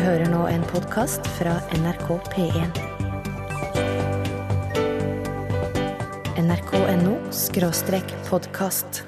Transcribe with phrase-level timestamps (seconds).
[0.00, 2.78] hører nå en podkast fra NRK P1.
[6.40, 9.02] nrk.no skråstrek podkast.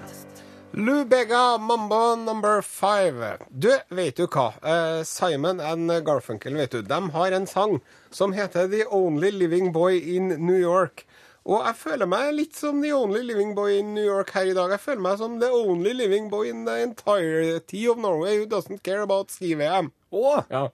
[0.77, 3.39] Lubega Mambo number five.
[3.49, 4.53] Du, vet du hva?
[4.63, 7.79] Eh, Simon and Garfunkel, vet du, de har en sang
[8.11, 11.06] som heter The Only Living Boy in New York.
[11.47, 14.55] Og jeg føler meg litt som The Only Living Boy in New York her i
[14.57, 14.73] dag.
[14.75, 18.83] Jeg føler meg som The Only Living Boy in the entirety of Norway who doesn't
[18.87, 19.93] care about ski-VM.
[20.11, 20.35] Å!
[20.51, 20.65] Ja.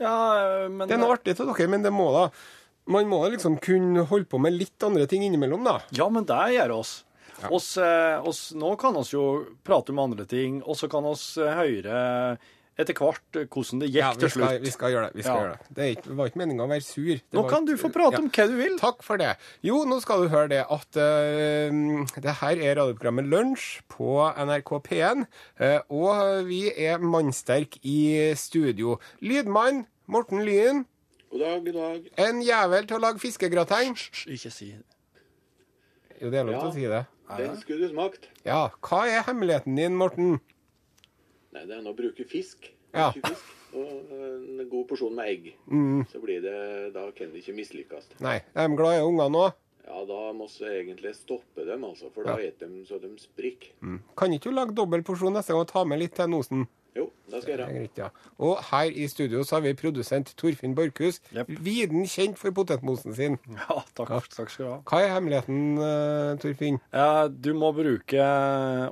[0.00, 0.16] Ja,
[0.72, 2.24] men Det er noe artig til dere, men det må da
[2.90, 5.76] Man må da liksom kunne holde på med litt andre ting innimellom, da.
[5.94, 6.96] Ja, men det gjør oss.
[7.46, 8.40] Oss, eh, oss.
[8.58, 9.22] Nå kan oss jo
[9.62, 12.00] prate om andre ting, og så kan oss eh, høre
[12.78, 14.62] etter hvert eh, hvordan det gikk Ja, til slutt slutt.
[14.64, 15.14] vi skal gjøre det.
[15.16, 15.42] vi skal Ja.
[15.42, 17.04] gjøre Det Det, ikke, var ikke meninga å være sur.
[17.14, 18.18] Det Nå var kan du få prate Ja.
[18.18, 18.78] om hva du vil.
[18.78, 19.36] Takk for det.
[19.62, 24.80] Jo, nå skal du høre det at uh, det her er radioprogrammet Lunsj på NRK
[24.88, 25.26] P1.
[25.60, 28.98] uh, og vi er mannsterke i studio.
[29.20, 30.86] Lydmann Morten Lyen.
[31.30, 32.08] God dag, god dag.
[32.28, 33.94] En jævel til å lage fiskegrateng.
[33.96, 34.82] Hysj, Ikke si det.
[36.22, 37.06] Jo, det er lov til å si det.
[37.38, 38.26] Den skulle du smakt.
[38.44, 38.68] Ja.
[38.84, 40.40] Hva er hemmeligheten din, Morten?
[41.52, 42.70] Nei, det er å bruke fisk.
[42.96, 43.10] Ja.
[43.16, 43.50] Fisk.
[43.72, 45.50] Og en god porsjon med egg.
[45.72, 46.02] Mm.
[46.12, 46.56] Så blir det,
[46.96, 48.10] da kan det ikke mislykkes.
[48.24, 49.46] Nei, er de glad i unger nå?
[49.86, 52.10] Ja, da må vi egentlig stoppe dem, altså.
[52.14, 53.72] For da spiser de så de sprikker.
[54.16, 56.68] Kan ikke du lage dobbel porsjon neste gang og ta med litt til nosen?
[56.92, 57.88] Jo, det skal jeg gjøre.
[57.96, 58.08] ja.
[58.44, 61.22] Og her i studio så har vi produsent Torfinn Borchhus.
[61.32, 61.48] yep.
[61.48, 63.38] Viden kjent for potetmosen sin.
[63.56, 64.78] Ja, takk, takk skal du ha.
[64.90, 66.76] Hva er hemmeligheten, uh, Torfinn?
[66.92, 68.26] Ja, du må bruke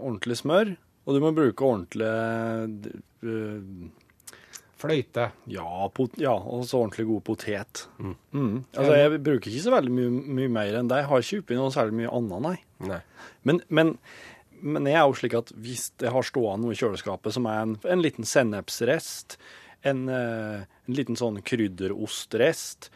[0.00, 0.72] ordentlig smør,
[1.10, 2.06] og du må bruke ordentlig
[3.26, 3.88] uh,
[4.80, 5.26] Fløyte.
[5.50, 5.90] Ja,
[6.22, 7.82] ja, og så ordentlig god potet.
[7.98, 8.62] Mm.
[8.72, 11.02] Altså, jeg bruker ikke så veldig mye, mye mer enn deg.
[11.02, 12.54] Jeg har ikke oppi noe særlig mye annet, nei.
[12.88, 13.00] Nei.
[13.44, 13.92] Men, men,
[14.62, 17.60] men jeg er jo slik at hvis jeg har stående noe i kjøleskapet som er
[17.66, 19.36] en, en liten sennepsrest,
[19.84, 22.88] en, eh, en liten sånn krydderostrest,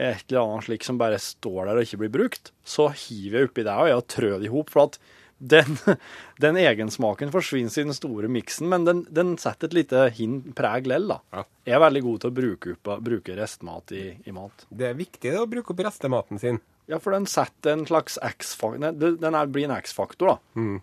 [0.00, 3.50] et eller annet slik som bare står der og ikke blir brukt, så hiver jeg
[3.50, 4.72] oppi det og jeg trør det i hop.
[4.72, 5.00] For at
[5.40, 5.78] den,
[6.44, 10.86] den egensmaken forsvinner i den store miksen, men den, den setter et lite hint preg
[10.90, 11.20] lell, da.
[11.32, 11.44] Ja.
[11.70, 14.66] Jeg er veldig god til å bruke, opp, bruke restmat i, i mat.
[14.70, 16.60] Det er viktig å bruke opp restematen sin.
[16.90, 20.80] Ja, for den setter en slags X-faktor Den er- blir en X-faktor, da.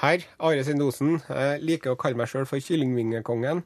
[0.00, 3.64] Her, Are Sindosen, jeg liker å kalle meg sjøl for kyllingvingekongen.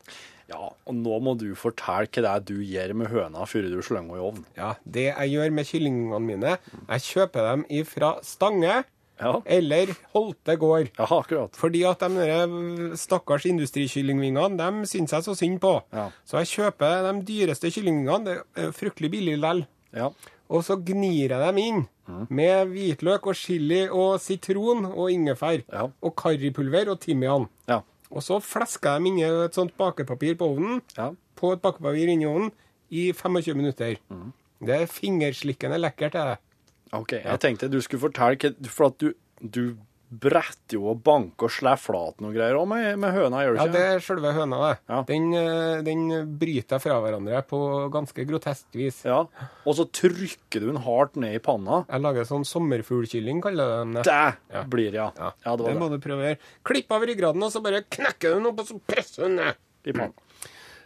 [0.51, 3.79] Ja, og nå må du fortelle hva det er du gjør med høna før du
[3.85, 4.45] slenger henne i ovnen.
[4.59, 6.57] Ja, det jeg gjør med kyllingene mine,
[6.91, 8.83] jeg kjøper dem ifra Stange
[9.21, 9.41] Ja.
[9.47, 10.89] eller Holte gård.
[10.99, 11.55] ja, akkurat.
[11.57, 15.77] Fordi at de stakkars industrikyllingvingene, dem syns jeg så synd på.
[15.95, 16.09] Ja.
[16.27, 18.25] Så jeg kjøper de dyreste kyllingvingene.
[18.25, 19.65] Det er fryktelig billig lell.
[19.95, 20.11] Ja.
[20.51, 21.85] Og så gnir jeg dem inn
[22.29, 25.63] med hvitløk og chili og sitron og ingefær.
[25.73, 25.87] Ja.
[26.03, 27.47] Og karripulver og timian.
[27.71, 27.81] Ja.
[28.11, 30.83] Og så flesker jeg dem inn et sånt bakepapir på ovnen.
[30.99, 31.13] Ja.
[31.39, 32.53] På et bakepapir inni ovnen
[32.91, 33.97] i 25 minutter.
[34.65, 36.39] Det er fingerslikkende lekkert, er det.
[37.01, 37.13] OK.
[37.25, 39.77] Jeg tenkte du skulle fortelle For at du, du
[40.15, 43.59] bretter jo og banker og slår flat noe greier òg med, med høna, gjør du
[43.59, 43.73] Ja, ikke?
[43.75, 44.77] det er selve høna, det.
[44.93, 44.99] Ja.
[45.09, 46.05] Den, eh, den
[46.39, 47.59] bryter fra hverandre på
[47.91, 49.01] ganske grotesk vis.
[49.09, 49.25] Ja.
[49.67, 51.81] Og så trykker du den hardt ned i panna.
[51.89, 54.05] Jeg lager sånn sommerfuglkylling, kaller jeg det.
[54.07, 54.63] Det Ja.
[54.77, 55.11] blir det, ja.
[55.19, 55.99] Ja, Ja, det det må det.
[55.99, 56.39] du prøve å gjøre.
[56.71, 59.37] Klipp av ryggraden, og så bare knekker du den opp, og så presser du den
[59.43, 59.55] ned.
[59.85, 60.13] I panna.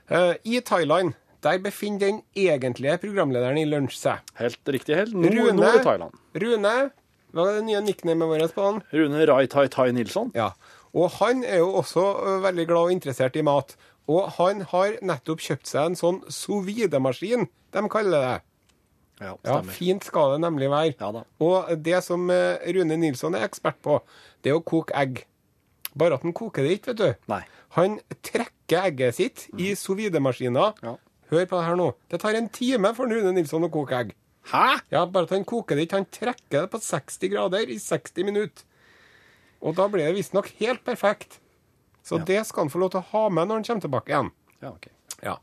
[0.09, 1.13] Eh, I Thailand
[1.44, 4.32] der befinner den egentlige programlederen i Lunsj seg.
[4.41, 4.97] Helt riktig.
[4.99, 6.16] Helt nord, Rune, nord i Thailand.
[6.34, 6.72] Rune,
[7.37, 8.82] hva er det nye nicknamet vårt på han?
[8.93, 10.32] Rune Rai Tai Tai Nilsson.
[10.34, 10.50] Ja.
[10.97, 12.04] Og han er jo også
[12.43, 13.76] veldig glad og interessert i mat.
[14.09, 18.37] Og han har nettopp kjøpt seg en sånn sous vide-maskin, de kaller det.
[19.20, 19.59] Ja, Ja.
[19.66, 20.94] Fint skal det nemlig være.
[21.00, 21.25] Ja da.
[21.43, 23.99] Og det som Rune Nilsson er ekspert på,
[24.43, 25.25] det er å koke egg.
[25.99, 27.31] Bare at han koker det ikke, vet du.
[27.32, 27.43] Nei.
[27.76, 30.70] Han trekker egget sitt i sous vide-maskina.
[30.82, 30.94] Ja.
[31.28, 31.91] Hør på det her nå.
[32.09, 34.15] Det tar en time for Rune Nilsson å koke egg.
[34.49, 34.81] Hæ?!
[34.94, 36.00] Ja, Bare at han koker det ikke.
[36.00, 38.65] Han trekker det på 60 grader i 60 minutter.
[39.61, 41.41] Og da blir det visstnok helt perfekt.
[42.06, 44.31] Så det skal han få lov til å ha med når han kommer tilbake igjen.
[44.62, 44.87] Ja, ok.
[45.27, 45.34] Ja.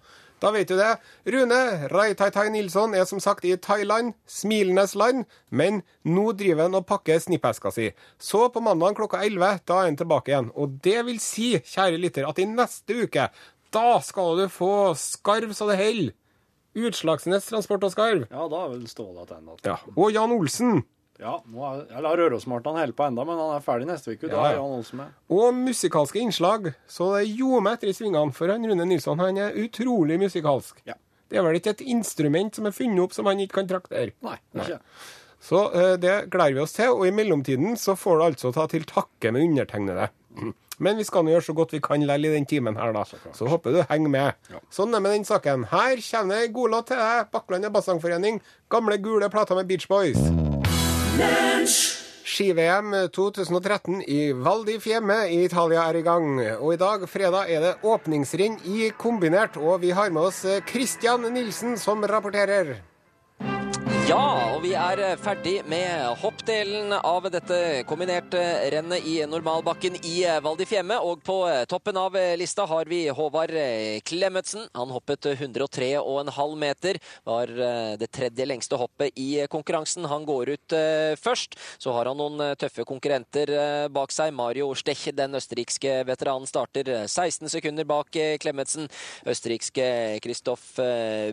[0.42, 0.98] Da vet du det.
[1.32, 1.58] Rune
[1.92, 6.76] Rai Tai Tai Nilsson er som sagt i Thailand, smilenes land, men nå driver han
[6.76, 7.88] og pakker snippeska si.
[8.20, 10.50] Så på mandag klokka 11, da er han tilbake igjen.
[10.60, 13.30] Og det vil si, kjære lytter, at i neste uke,
[13.76, 16.14] da skal du få skarv så det holder.
[16.76, 18.26] Utslagsnes Transport og Skarv.
[18.28, 19.64] Ja, da er vel Ståle tilbake.
[19.64, 19.78] Ja.
[19.96, 20.82] Og Jan Olsen.
[21.16, 24.28] Ja, er, jeg lar Rørosmartan holde på enda, men han er ferdig neste uke.
[24.28, 24.66] Da Ja, ja.
[24.66, 25.14] er med.
[25.32, 26.74] Og musikalske innslag.
[26.92, 30.82] Så det ljomer etter i svingene, for han Rune Nilsson han er utrolig musikalsk.
[30.84, 30.98] Ja.
[31.32, 34.12] Det er vel ikke et instrument som er funnet opp som han ikke kan traktere.
[34.28, 34.82] Nei, ikke.
[35.46, 38.68] Så uh, det gleder vi oss til, og i mellomtiden så får du altså ta
[38.68, 40.10] til takke med undertegnede.
[40.80, 43.06] Men vi skal nå gjøre så godt vi kan likevel i den timen her, da.
[43.36, 44.50] Så håper du henger med.
[44.74, 45.68] Sånn er med den saken.
[45.72, 47.30] Her kommer det en god låt til deg.
[47.34, 48.42] Bakklandet Bassangforening.
[48.72, 50.20] Gamle gule plater med Beach Boys.
[52.26, 56.40] Ski-VM 2013 i Val di Fiemme i Italia er i gang.
[56.58, 59.60] Og i dag, fredag, er det åpningsrenn i kombinert.
[59.62, 62.76] Og vi har med oss Christian Nilsen som rapporterer.
[64.06, 67.56] Ja, og vi er ferdig med hoppdelen av dette
[67.90, 68.38] kombinerte
[68.70, 71.00] rennet i normalbakken i Val di Fiemme.
[71.02, 73.56] Og på toppen av lista har vi Håvard
[74.06, 74.68] Klemetsen.
[74.78, 77.00] Han hoppet 103,5 meter.
[77.26, 77.54] Var
[77.98, 80.06] det tredje lengste hoppet i konkurransen.
[80.06, 80.78] Han går ut
[81.18, 81.58] først.
[81.82, 84.30] Så har han noen tøffe konkurrenter bak seg.
[84.38, 88.86] Mario Stech, den østerrikske veteranen, starter 16 sekunder bak Klemetsen.
[89.26, 89.90] Østerrikske
[90.22, 90.78] Christoph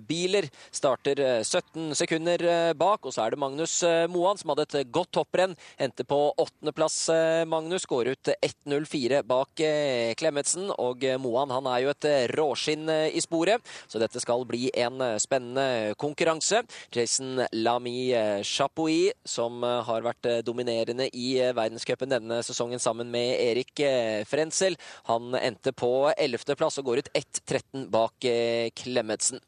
[0.08, 2.48] Bieler starter 17 sekunder
[2.78, 3.06] bak.
[3.06, 5.56] Og så er det Magnus eh, Moan som hadde et godt hopprenn.
[5.80, 7.86] Endte på åttendeplass, eh, Magnus.
[7.88, 10.70] Går ut 1.04 bak eh, Klemetsen.
[10.78, 15.94] Og Moan han er jo et råskinn i sporet, så dette skal bli en spennende
[16.00, 16.62] konkurranse.
[16.94, 18.12] Jason Lamy
[18.46, 23.82] Chapuis, som har vært dominerende i verdenscupen denne sesongen sammen med Erik
[24.28, 24.76] Frenzel,
[25.08, 28.28] han endte på ellevteplass og går ut 1.13 bak
[28.78, 29.42] Klemetsen.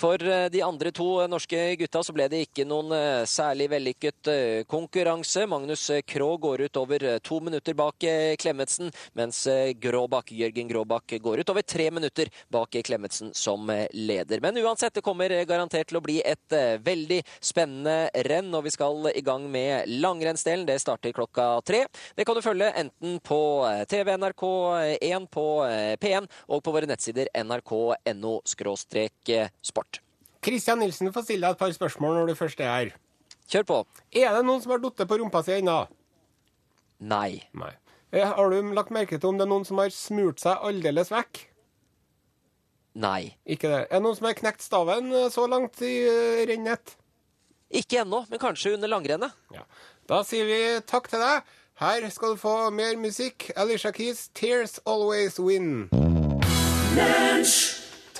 [0.00, 4.62] For de andre to norske gutta så ble det ikke noen eh, særlig vellykket eh,
[4.68, 5.46] konkurranse.
[5.46, 8.06] Magnus Krogh går ut over eh, to minutter bak
[8.40, 9.46] Klemetsen, mens
[9.80, 14.40] Gråbakk, Jørgen Gråbakk går ut over tre minutter bak Klemetsen som leder.
[14.40, 19.10] Men uansett, det kommer garantert til å bli et veldig spennende renn, og vi skal
[19.14, 20.66] i gang med langrennsdelen.
[20.66, 21.84] Det starter klokka tre.
[22.16, 23.40] Det kan du følge enten på
[23.90, 25.48] TV NRK1 på
[26.02, 28.38] P1 og på våre nettsider nrk.no
[29.70, 30.00] sport.
[30.40, 32.92] Kristian Nilsen får stille deg et par spørsmål når du først er her.
[33.50, 33.78] Kjør på.
[34.16, 35.78] Er det noen som har falt på rumpa si ennå?
[37.00, 37.42] Nei.
[37.56, 37.72] Nei.
[38.12, 41.10] Eh, Har du lagt merke til om det er noen som har smurt seg aldeles
[41.12, 41.44] vekk?
[43.00, 43.34] Nei.
[43.46, 43.82] Ikke det.
[43.88, 46.96] Er det noen som har knekt staven eh, så langt i eh, rennet?
[47.70, 49.36] Ikke ennå, men kanskje under langrennet.
[49.54, 49.62] Ja.
[50.10, 50.60] Da sier vi
[50.90, 51.46] takk til deg.
[51.80, 53.50] Her skal du få mer musikk.
[53.56, 55.88] Alicia Keys, 'Tears Always Win'.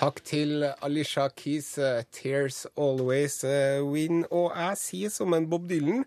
[0.00, 4.25] Takk til Alicia Keys, eh, 'Tears Always eh, Win'.
[4.32, 6.06] Og jeg sier som en Bob Dylan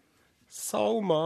[0.49, 1.19] Sauma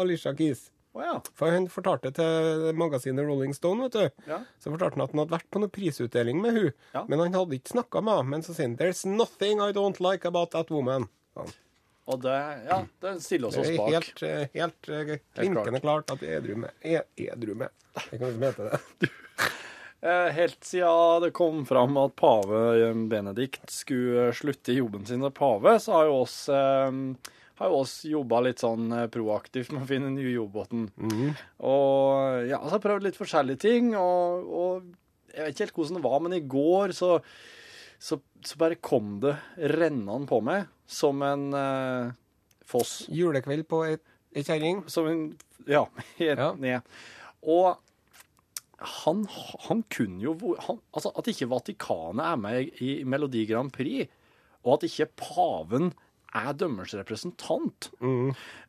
[0.00, 0.70] Alicia Keys.
[0.94, 1.18] Oh, ja.
[1.36, 4.40] For hun fortalte til magasinet Rolling Stone vet du, Ja.
[4.58, 7.04] så fortalte han at han hadde vært på noen prisutdeling med hun, Ja.
[7.06, 8.30] men han hadde ikke snakka med henne.
[8.30, 11.08] Men så sier han 'There's nothing I don't like about that woman'.
[11.36, 11.44] Ja.
[12.08, 13.92] Og det, ja, det stiller oss oss er bak.
[13.92, 16.70] helt, helt, helt eh, klinkende klart at edru med.
[16.82, 17.68] Edru med.
[18.10, 19.10] Det kan vi som heter det.
[20.02, 22.60] Eh, Helt siden det kom fram at pave
[23.10, 26.94] Benedikt skulle slutte i jobben sin som pave, så har jo oss, eh,
[27.60, 30.86] har jo oss jobba litt sånn eh, proaktivt med å finne nye jobbåten.
[31.60, 34.88] Og ja, så har jeg prøvd litt forskjellige ting, og, og
[35.34, 37.10] jeg vet ikke helt hvordan det var, men i går så,
[38.00, 39.36] så, så bare kom det
[39.76, 42.08] rennende på meg som en eh,
[42.66, 43.02] foss.
[43.12, 44.80] Julekveld på ei kjerring.
[44.90, 45.22] Som en
[45.68, 45.84] Ja,
[46.18, 46.50] helt Ja.
[46.56, 46.80] ned.
[47.44, 47.76] Og
[48.80, 49.26] han,
[49.68, 50.32] han kunne jo
[50.66, 54.08] han, Altså, at ikke Vatikanet er med i Melodi Grand Prix,
[54.64, 55.92] og at ikke paven
[56.34, 57.90] er dømmers representant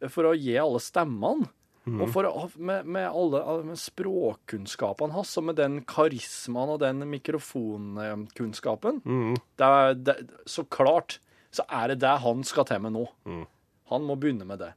[0.10, 1.48] for å gi alle stemmene.
[1.88, 2.28] Og for
[2.62, 9.02] med, med alle med språkkunnskapene hans, og med den karismaen og den mikrofonkunnskapen
[9.58, 10.16] det er, det,
[10.46, 11.20] Så klart
[11.52, 13.06] så er det det han skal til med nå.
[13.92, 14.74] Han må begynne med det.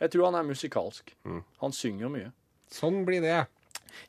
[0.00, 1.10] Jeg tror han er musikalsk.
[1.60, 2.30] Han synger jo mye.
[2.70, 3.46] Sånn blir det.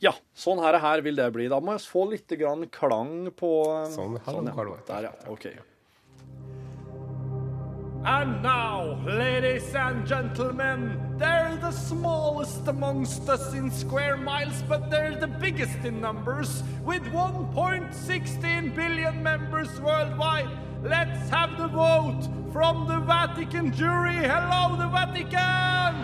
[0.03, 1.47] Ja, sånn her, her vil det bli.
[1.51, 3.53] Da må jeg få litt grann klang på
[3.93, 4.67] Sånn, sånn ja.
[4.89, 5.15] Der, ja.
[5.31, 5.49] OK.
[8.05, 15.15] And now, ladies and gentlemen, they're the smallest amongst us in square miles, but they're
[15.15, 20.49] the biggest in numbers, with 1.16 billion members worldwide.
[20.83, 24.13] Let's have the vote from the Vatican jury.
[24.13, 25.95] Hello, the Vatican!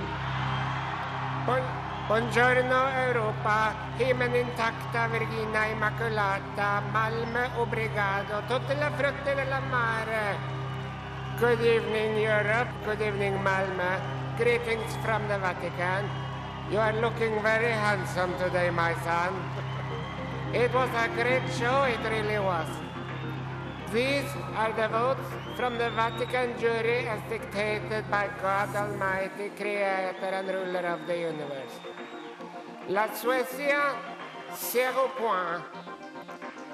[1.46, 10.36] Bon, buongiorno Europa, himen intacta, Virgina Immaculata, Malmö obrigado, tutte le frutte della mare.
[11.40, 13.96] Good evening Europe, good evening Malmö.
[14.36, 16.04] Greetings from the Vatican.
[16.70, 19.32] You are looking very handsome today, my son.
[20.52, 22.68] It was a great show, it really was.
[23.94, 24.28] These
[24.58, 30.88] are the votes from the Vatican jury as dictated by God Almighty, creator and ruler
[30.88, 31.76] of the universe.
[32.90, 33.94] La Suecia,
[34.58, 35.64] zero point.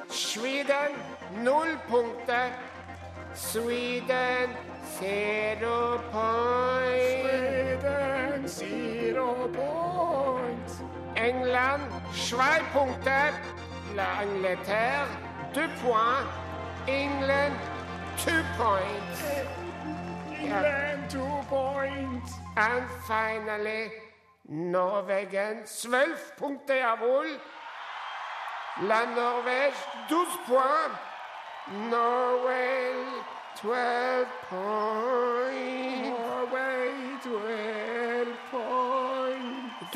[0.08, 0.96] Sweden,
[1.44, 2.54] null punkter.
[3.34, 4.56] Sweden,
[4.98, 7.28] zero point.
[7.28, 10.74] Sweden, zero points.
[11.18, 13.34] England, Schweipunkter.
[13.98, 15.10] L'Angleterre,
[15.54, 16.32] deux points.
[16.88, 17.54] England,
[18.18, 19.20] two points.
[20.42, 22.34] England, two points.
[22.56, 23.92] And finally,
[24.50, 27.28] Norwegen, 12 punkter, jawohl.
[28.84, 29.76] La Norvège,
[30.08, 31.00] 12 points.
[31.90, 32.94] Norway,
[33.60, 36.10] 12 points.
[36.10, 36.92] Norway,
[37.24, 39.07] 12 points.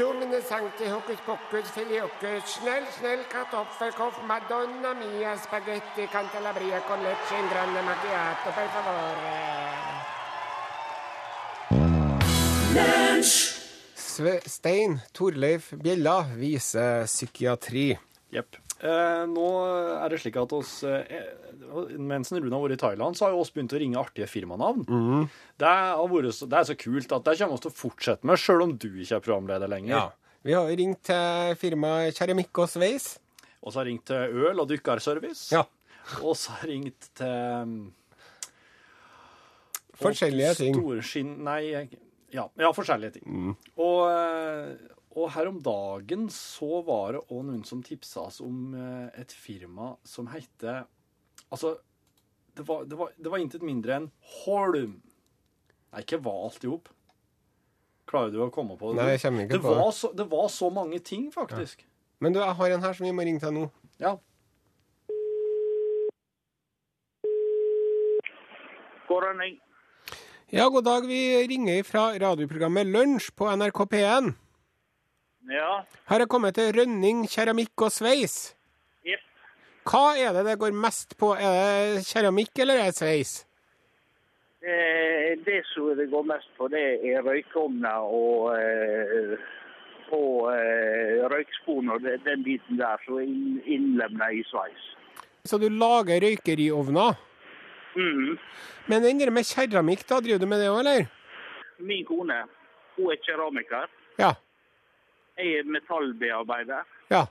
[0.01, 7.47] Domine sancti hokus pokus filiokus, snell, snell kartoffelkoff, madonna mia, spagetti cantalabria con lecce in
[7.47, 9.29] grande macchiato, per favore.
[13.93, 17.99] Sve Stein Torleif Bjella viser psykiatri.
[18.29, 18.60] Jepp.
[18.81, 19.47] Eh, nå
[20.01, 21.19] er det slik at oss, eh,
[22.01, 24.87] mens Rune har vært i Thailand, så har jo oss begynt å ringe artige firmanavn.
[25.61, 28.27] Det, har vært så, det er så kult at det kommer vi til å fortsette
[28.27, 29.93] med, sjøl om du ikke er programleder lenger.
[29.93, 30.37] Ja.
[30.41, 33.11] Vi har ringt til firmaet Keramikk og Sveis.
[33.61, 35.51] Og så har ringt til øl- og dykkerservice.
[35.53, 35.67] Ja.
[36.25, 37.81] Og så har ringt til mm,
[40.01, 40.79] Forskjellige ting.
[40.79, 41.35] Store skinn...
[41.45, 41.59] Nei,
[42.33, 43.27] ja, ja, forskjellige ting.
[43.29, 43.53] Mm.
[43.77, 48.73] Og, eh, og her om dagen så var det òg noen som tipsa oss om
[48.77, 50.85] eh, et firma som heter
[51.51, 51.73] Altså,
[52.55, 54.05] det var, det var, det var intet mindre enn
[54.45, 54.93] Holm.
[55.91, 56.87] Nei, ikke hva alt i hop.
[58.07, 59.01] Klarer du å komme på det?
[59.01, 59.81] Nei, jeg kommer ikke det på det.
[59.81, 61.83] var så, det var så mange ting, faktisk.
[62.23, 63.65] Men du, jeg har en her som vi må ringe til nå.
[63.99, 64.15] Ja.
[69.11, 69.59] God dag.
[70.55, 71.07] Ja, god dag.
[71.11, 74.31] Vi ringer fra radioprogrammet Lunsj på NRK P1.
[75.49, 78.53] Ja, Her er kommet til Rønning keramikk og sveis.
[79.05, 79.21] jepp.
[79.89, 81.33] Hva er det det går mest på?
[81.33, 83.45] Er det keramikk eller er det sveis?
[84.61, 89.33] Eh, det som det går mest på, det er røykeovner og, eh,
[90.13, 94.83] og eh, røykspon og den biten der som er inn- innlemna i sveis.
[95.45, 97.17] Så du lager røykeriovner?
[97.95, 98.37] Mhm.
[98.87, 101.05] Men den der med keramikk, da driver du med det òg, eller?
[101.79, 102.43] Min kone
[102.95, 103.87] hun er keramiker.
[104.19, 104.33] Ja.
[105.41, 106.83] Jeg er metallbearbeider.
[107.09, 107.25] Ja.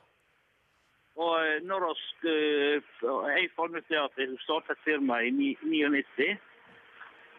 [1.20, 2.82] Og eh, når oss, eh,
[3.34, 6.38] jeg fant ut at jeg startet et firma i 1999.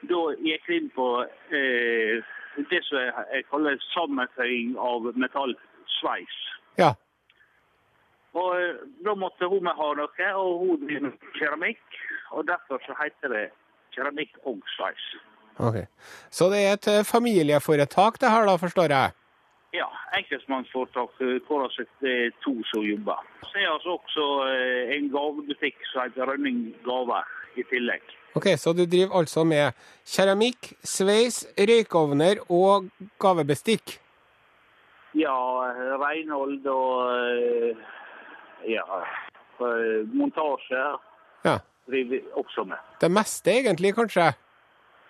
[0.09, 1.07] da gikk jeg inn på
[1.53, 2.31] eh,
[2.71, 6.37] det som jeg, kaller sammenføying av metallsveis.
[6.79, 6.93] Ja.
[8.33, 11.99] Og eh, da måtte hun ha noe, og hun driver med keramikk.
[12.31, 13.45] Og derfor så heter det
[13.95, 15.07] keramikk og sveis.
[15.59, 15.83] Ok.
[16.31, 19.17] Så det er et familieforetak det her, da, forstår jeg?
[19.73, 19.87] Ja,
[20.17, 21.67] enkeltmannsforetak eh, hvor
[22.01, 23.21] det er to som jobber.
[23.47, 27.23] Så er altså også eh, en gavebutikk som heter Rønning Gaver
[27.55, 28.03] i tillegg.
[28.35, 29.71] Ok, Så du driver altså med
[30.07, 32.87] keramikk, sveis, røykovner og
[33.19, 33.97] gavebestikk?
[35.15, 35.35] Ja,
[36.03, 37.81] renhold og eh,
[38.75, 38.85] ja,
[39.59, 40.83] eh, montasje
[41.45, 41.57] Ja.
[41.87, 42.77] driver vi også med.
[43.01, 44.33] Det meste egentlig, kanskje?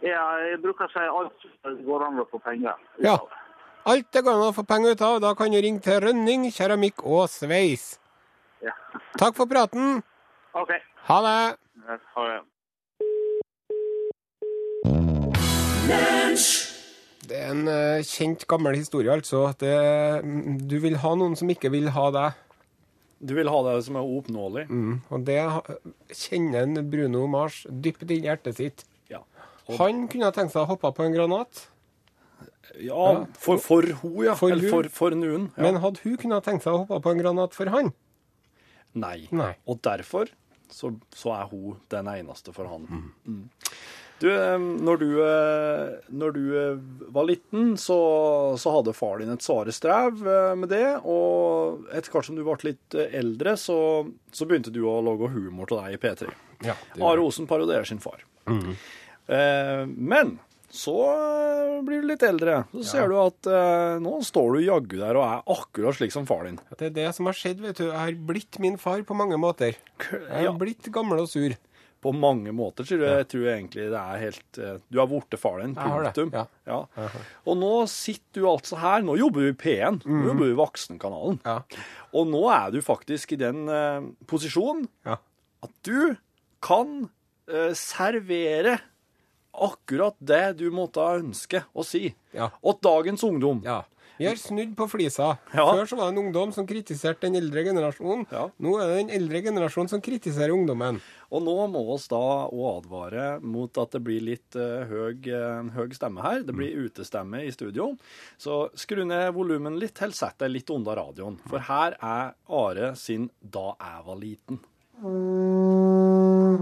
[0.02, 2.78] Ja, jeg bruker å si alt som går an å få penger.
[3.06, 3.18] Ja.
[3.86, 5.20] Alt det går an å få penger ut av.
[5.24, 7.98] Da kan du ringe til Rønning, keramikk og sveis.
[8.62, 8.76] ja.
[9.18, 10.04] Takk for praten.
[10.54, 10.72] OK.
[11.10, 11.58] Ha det.
[11.88, 12.40] Ja, Ha det.
[17.22, 19.44] Det er en uh, kjent, gammel historie, altså.
[19.52, 19.76] At det,
[20.68, 22.40] du vil ha noen som ikke vil ha deg.
[23.22, 24.64] Du vil ha det som er uoppnåelig?
[24.72, 24.96] Mm.
[25.14, 25.76] Og det ha-
[26.18, 28.86] kjenner en Bruno Mars dypt i hjertet sitt.
[29.12, 29.22] Ja.
[29.78, 31.68] Han kunne ha tenkt seg å hoppe på en granat,
[32.80, 34.36] Ja, for, for hun, ja.
[34.40, 35.50] For Eller for, for noen.
[35.58, 35.66] Ja.
[35.68, 37.92] men hadde hun kunnet tenkt seg å hoppe på en granat for han?
[38.94, 39.28] Nei.
[39.32, 39.54] Nei.
[39.68, 40.32] Og derfor
[40.72, 42.88] så, så er hun den eneste for han.
[43.28, 43.44] Mm.
[44.22, 46.82] Du, eh, når du, eh, når du eh,
[47.16, 47.98] var liten, så,
[48.62, 50.86] så hadde far din et svare strev eh, med det.
[51.10, 53.80] Og etter hvert som du ble litt eldre, så,
[54.32, 56.30] så begynte du å lage humor til deg i P3.
[56.68, 58.22] Ja, Are Osen parodierer sin far.
[58.46, 60.38] Eh, men
[60.72, 62.62] så eh, blir du litt eldre.
[62.72, 66.28] Så ser du at eh, nå står du jaggu der og er akkurat slik som
[66.30, 66.60] far din.
[66.80, 67.90] Det er det som har skjedd, vet du.
[67.90, 69.76] Jeg har blitt min far på mange måter.
[70.00, 70.54] Jeg har Ja.
[70.56, 71.58] blitt gammel og sur.
[72.02, 75.38] På mange måter, tror jeg, jeg tror egentlig det er helt eh, Du er borte
[75.38, 76.32] far din, Jeg har det, punktum.
[76.34, 76.80] ja.
[76.98, 77.10] Ja.
[77.46, 79.04] Og nå sitter du altså her.
[79.06, 80.00] Nå jobber du i P1.
[80.10, 81.38] Nå jobber du i Voksenkanalen.
[81.46, 81.60] Ja.
[82.18, 85.20] Og nå er du faktisk i den eh, posisjonen Ja.
[85.62, 86.16] at du
[86.66, 87.04] kan
[87.52, 88.80] eh, servere
[89.62, 92.10] akkurat det du måtte ønske å si.
[92.36, 92.52] Ja.
[92.62, 93.62] Og dagens ungdom.
[93.66, 93.84] Ja.
[94.22, 95.32] Vi har snudd på flisa.
[95.50, 95.64] Ja.
[95.66, 98.28] Før så var det en ungdom som kritiserte den eldre generasjonen.
[98.30, 98.44] Ja.
[98.62, 101.00] Nå er det den eldre generasjonen som kritiserer ungdommen.
[101.34, 105.72] Og nå må oss da òg advare mot at det blir litt uh, høy, uh,
[105.74, 106.44] høy, stemme her.
[106.46, 107.96] Det blir utestemme i studio.
[108.38, 111.40] Så skru ned volumen litt, eller sett deg litt unna radioen.
[111.50, 114.62] For her er Are sin 'Da jeg var liten'.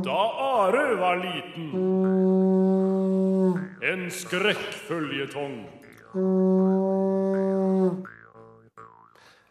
[0.06, 2.59] Da Are var liten.
[3.82, 5.70] En skrekkføljetong.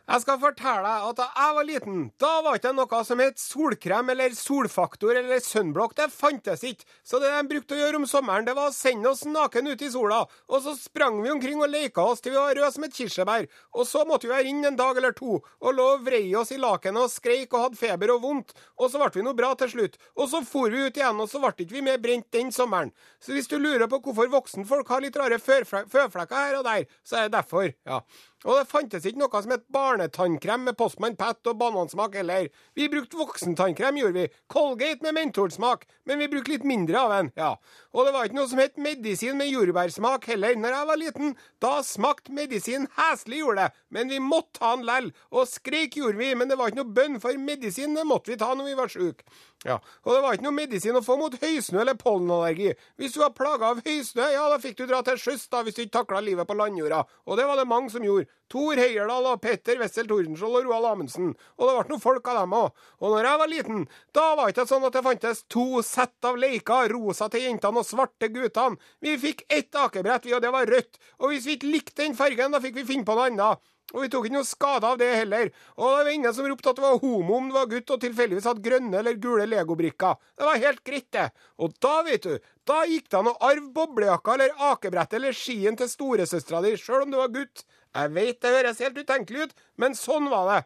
[0.09, 3.21] Jeg skal fortelle deg at da jeg var liten, da var ikke det noe som
[3.21, 5.93] het solkrem eller solfaktor eller sunblock.
[5.99, 6.87] Det fantes ikke.
[7.05, 9.85] Så det de brukte å gjøre om sommeren, det var å sende oss naken ut
[9.85, 10.23] i sola.
[10.49, 13.50] Og så sprang vi omkring og leka oss til vi var røde som et kirsebær.
[13.77, 16.55] Og så måtte vi være inne en dag eller to og lå og vrei oss
[16.57, 18.57] i lakenet og skreik og hadde feber og vondt.
[18.81, 20.00] Og så ble vi noe bra til slutt.
[20.17, 22.95] Og så for vi ut igjen, og så ble ikke vi mer brent den sommeren.
[23.21, 27.21] Så hvis du lurer på hvorfor voksenfolk har litt rare føflekker her og der, så
[27.21, 27.69] er det derfor.
[27.85, 28.00] ja.
[28.47, 32.47] Og det fantes ikke noe som het barnetannkrem med Postmann Pat og banansmak heller.
[32.78, 34.28] Vi brukte voksentannkrem, gjorde vi.
[34.47, 37.33] Colgate med mentolsmak, men vi brukte litt mindre av den.
[37.35, 37.57] ja.
[37.97, 40.54] Og det var ikke noe som het medisin med jordbærsmak heller.
[40.54, 43.85] Når jeg var liten, da smakte medisin heslig, gjorde det.
[43.90, 45.11] Men vi måtte ta den lell.
[45.35, 48.38] Og skreik gjorde vi, men det var ikke noe bønn, for medisin det måtte vi
[48.38, 49.26] ta når vi var sjuke.
[49.66, 52.76] Ja, og det var ikke noe medisin å få mot høysnø eller pollenallergi.
[53.00, 55.75] Hvis du var plaga av høysnø, ja, da fikk du dra til sjøs da, hvis
[55.75, 57.00] du ikke takla livet på landjorda.
[57.26, 58.27] Og det var det mange som gjorde.
[58.49, 61.35] Tor Heyerdahl og Petter Wessel Tordenskjold og Roald Amundsen.
[61.58, 62.85] Og det ble noen folk av dem òg.
[63.02, 66.28] Og når jeg var liten, da var det ikke sånn at det fantes to sett
[66.28, 68.80] av leker, rosa til jentene og svarte guttene.
[69.04, 70.97] Vi fikk ett akebrett, vi, og det var rødt.
[71.20, 73.68] Og hvis vi ikke likte den fargen, da fikk vi finne på noe annet.
[73.97, 75.49] Og vi tok ikke noe skade av det heller.
[75.78, 78.02] Og det var ingen som ropte at det var homo om det var gutt og
[78.02, 80.18] tilfeldigvis hadde grønne eller gule legobrikker.
[80.37, 81.30] Det var helt greit, det.
[81.56, 85.78] Og da, vet du, da gikk det an å arve boblejakka eller akebrettet eller skien
[85.80, 87.64] til storesøstera di, sjøl om du var gutt.
[87.97, 90.61] Jeg vet det høres helt utenkelig ut, men sånn var det.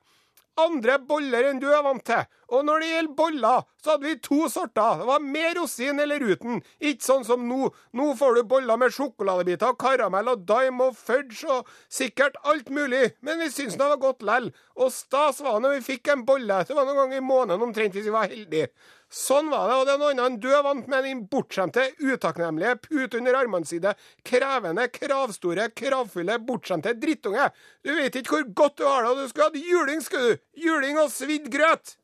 [0.63, 2.25] Andre boller enn du er vant til.
[2.53, 5.01] Og når det gjelder boller, så hadde vi to sorter.
[5.01, 6.61] Det var med rosin eller uten.
[6.79, 7.71] Ikke sånn som nå.
[7.97, 13.15] Nå får du boller med sjokoladebiter, karamell og dime og fudge og sikkert alt mulig.
[13.25, 14.51] Men vi syntes det var godt lell.
[14.77, 16.61] Og stas var det når vi fikk en bolle.
[16.69, 18.69] Det var noen ganger i måneden omtrent hvis vi var heldige.
[19.13, 22.79] Sånn var det, og det er noe annet enn er vant med, din bortskjemte, utakknemlige,
[22.87, 23.93] pute under armene sine,
[24.25, 27.51] krevende, kravstore, kravfulle, bortskjemte drittunge.
[27.85, 30.47] Du vet ikke hvor godt du har det, og du skulle hatt juling, skulle du.
[30.65, 31.99] Juling og svidd grøt.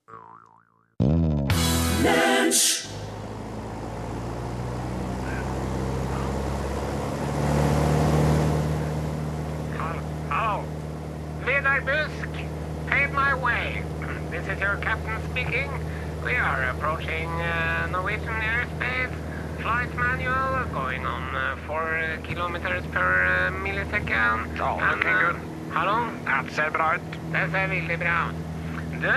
[27.33, 29.03] Det ser veldig bra ut.
[29.03, 29.13] Du,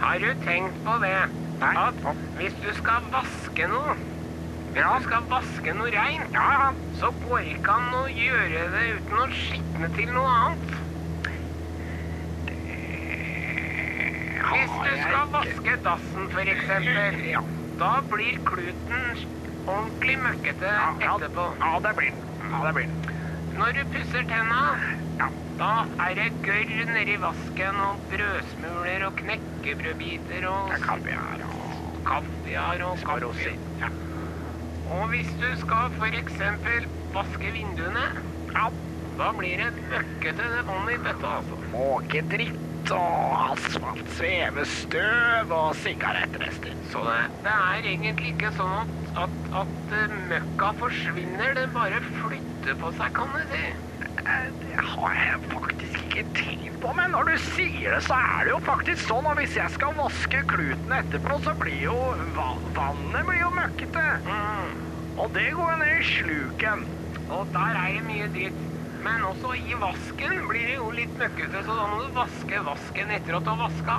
[0.00, 1.43] har du tenkt på det?
[1.60, 1.74] Nei.
[1.76, 2.02] At
[2.36, 3.94] hvis du skal vaske noe,
[4.72, 4.96] hvis Ja.
[4.98, 9.28] du skal vaske noe reint, Ja, så går ikke an å gjøre det uten å
[9.30, 10.74] skitne til noe annet.
[14.44, 17.40] Hvis du skal vaske dassen, for eksempel, Ja.
[17.78, 19.16] da blir kluten
[19.66, 21.16] ordentlig møkkete Ja, ja.
[21.16, 21.56] etterpå.
[21.60, 22.24] Ja, det blir den.
[22.50, 23.13] Ja, det blir den.
[23.54, 24.62] Når du pusser tenna,
[25.18, 25.28] Ja.
[25.58, 32.98] da er det gørr nedi vasken og brødsmuler og knekkebrødbiter og kaviar og kaviar og
[33.06, 33.52] kaffe.
[33.80, 33.90] Ja.
[34.90, 38.06] Og hvis du skal eksempel vaske vinduene,
[38.56, 38.66] ja.
[39.18, 41.60] da blir det møkkete vann i bøtta, altså.
[41.72, 46.74] Måkedritt og asfalt, svevestøv og sigarettrester.
[46.90, 52.43] Så det, det er egentlig ikke sånn at, at, at møkka forsvinner, det bare flytter
[52.80, 53.64] på seg, kan du si.
[54.24, 58.44] Eh, Det har jeg faktisk ikke tenkt på, men når du sier det, så er
[58.44, 59.26] det jo faktisk sånn.
[59.26, 61.96] Og hvis jeg skal vaske kluten etterpå, så blir jo
[62.74, 64.04] vannet blir jo møkkete.
[64.26, 64.72] Mm.
[65.18, 66.86] Og det går jo ned i sluken.
[67.30, 68.60] Og der er det mye dritt.
[69.04, 73.10] Men også i vasken blir det jo litt møkkete, så da må du vaske vasken
[73.12, 73.98] etter at du har vaska.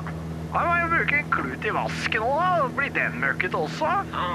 [0.56, 2.70] Da må jeg jo bruke en klut i vasken òg, da.
[2.80, 3.92] Blir den møkkete også?
[4.16, 4.30] Ja.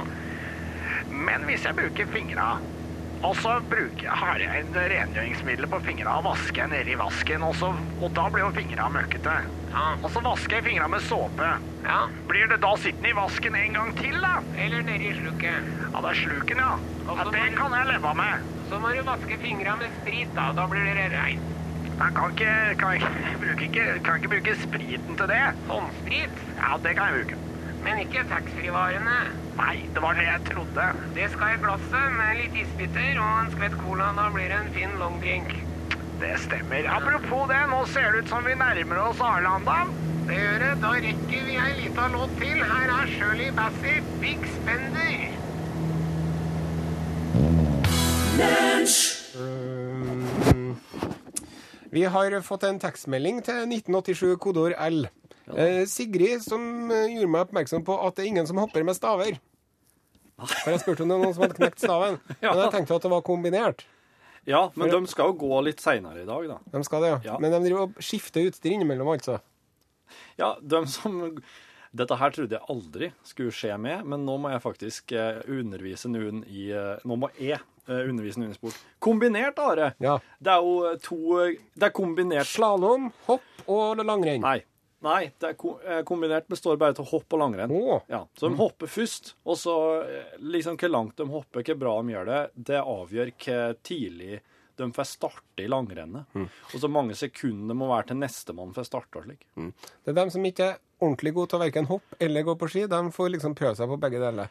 [1.11, 2.53] Men hvis jeg bruker fingra,
[3.21, 7.53] og så bruker, har jeg en rengjøringsmiddel på fingra og vasker jeg nedi vasken, og,
[7.59, 7.69] så,
[8.01, 9.35] og da blir jo fingra møkkete.
[9.75, 9.83] Ja.
[10.01, 11.51] Og så vasker jeg fingra med såpe.
[11.85, 11.99] ja.
[12.31, 14.41] Blir det da sittende i vasken en gang til, da?
[14.57, 15.69] Eller nedi sluket.
[15.85, 16.73] Ja, det er sluken, ja.
[17.11, 18.51] ja det kan jeg leve med.
[18.71, 20.49] Så må du vaske fingra med sprit, da.
[20.57, 21.57] Da blir det reint.
[22.01, 25.45] Jeg kan ikke, kan ikke, bruke, ikke, kan ikke bruke spriten til det.
[25.69, 26.45] Håndsprit.
[26.57, 27.50] Ja, det kan jeg bruke.
[27.85, 29.17] Men ikke taxfree-varene.
[29.57, 30.87] Nei, det var det jeg trodde.
[31.17, 34.11] Det skal i glasset med litt isbiter og en skvett cola.
[34.19, 35.55] Da blir det en fin longdrink.
[36.21, 36.89] Det stemmer.
[36.93, 39.83] Apropos det, nå ser det ut som vi nærmer oss Arlanda.
[40.29, 40.73] Det gjør det.
[40.85, 42.65] Da rekker vi ei lita låt til.
[42.73, 45.31] Her er Shirley Bassey, Big Spender.
[49.41, 50.77] Mm.
[51.91, 55.09] Vi har fått en tekstmelding til 1987 kodeord L.
[55.57, 58.97] Eh, Sigrid som eh, gjorde meg oppmerksom på at det er ingen som hopper med
[58.99, 59.39] staver.
[60.41, 62.21] For jeg spurte om det var noen som hadde knekt staven.
[62.45, 62.53] Ja.
[62.53, 63.85] Men jeg tenkte at det var kombinert.
[64.49, 66.57] Ja, men de skal jo gå litt seinere i dag, da.
[66.73, 67.19] De skal det, ja.
[67.33, 67.41] Ja.
[67.43, 69.37] Men de driver og skifter utstyr innimellom, altså.
[70.41, 71.21] Ja, de som
[71.91, 76.07] Dette her trodde jeg aldri skulle skje med, men nå må jeg faktisk eh, undervise
[76.11, 77.59] noen i eh, Nå må jeg
[77.91, 78.77] undervise noen i sport.
[79.03, 79.89] Kombinert, Are.
[79.99, 80.13] Ja.
[80.39, 81.19] Det er jo to
[81.75, 84.45] Det er kombinert Slalåm, hopp og langrenn.
[84.47, 84.61] Nei.
[85.03, 87.71] Nei, det er eh, kombinert består bare av hopp og langrenn.
[87.73, 88.03] Oh.
[88.13, 91.95] Ja, så de hopper først, og så eh, liksom hvor langt de hopper, hvor bra
[92.03, 94.41] de gjør det, det avgjør hvor tidlig
[94.81, 96.25] de får starte i langrennet.
[96.37, 99.43] Og så mange sekunder det må være til nestemann får starte og slik.
[99.57, 102.69] Det er dem som ikke er ordentlig gode til å verken hoppe eller gå på
[102.73, 102.87] ski.
[102.89, 104.49] De får liksom prøve seg på begge deler.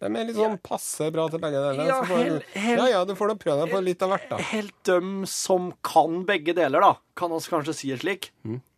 [0.00, 1.88] De er litt sånn passe bra til begge deler.
[1.88, 4.38] Ja, hel- hel- ja, ja, du får da prøve deg på litt av hvert, da.
[4.52, 8.30] Helt dem som kan begge deler, da, kan oss kanskje si det slik.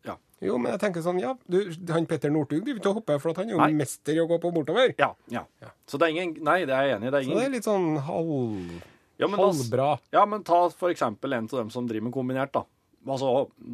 [0.06, 0.16] Ja.
[0.42, 1.58] Jo, men jeg tenker sånn, ja, du,
[1.94, 3.70] han Petter Northug driver ikke og hopper, for han er jo Nei.
[3.78, 4.94] mester i å gå på bortover.
[4.98, 5.44] Ja, ja.
[5.86, 7.14] Så det er ingen Nei, det er jeg enig i.
[7.14, 7.36] Det er ingen...
[7.36, 8.76] Så det er litt sånn halv...
[9.22, 9.88] ja, men da- halvbra.
[10.18, 12.64] Ja, men ta for eksempel en av dem som driver med kombinert, da.
[13.02, 13.30] Altså,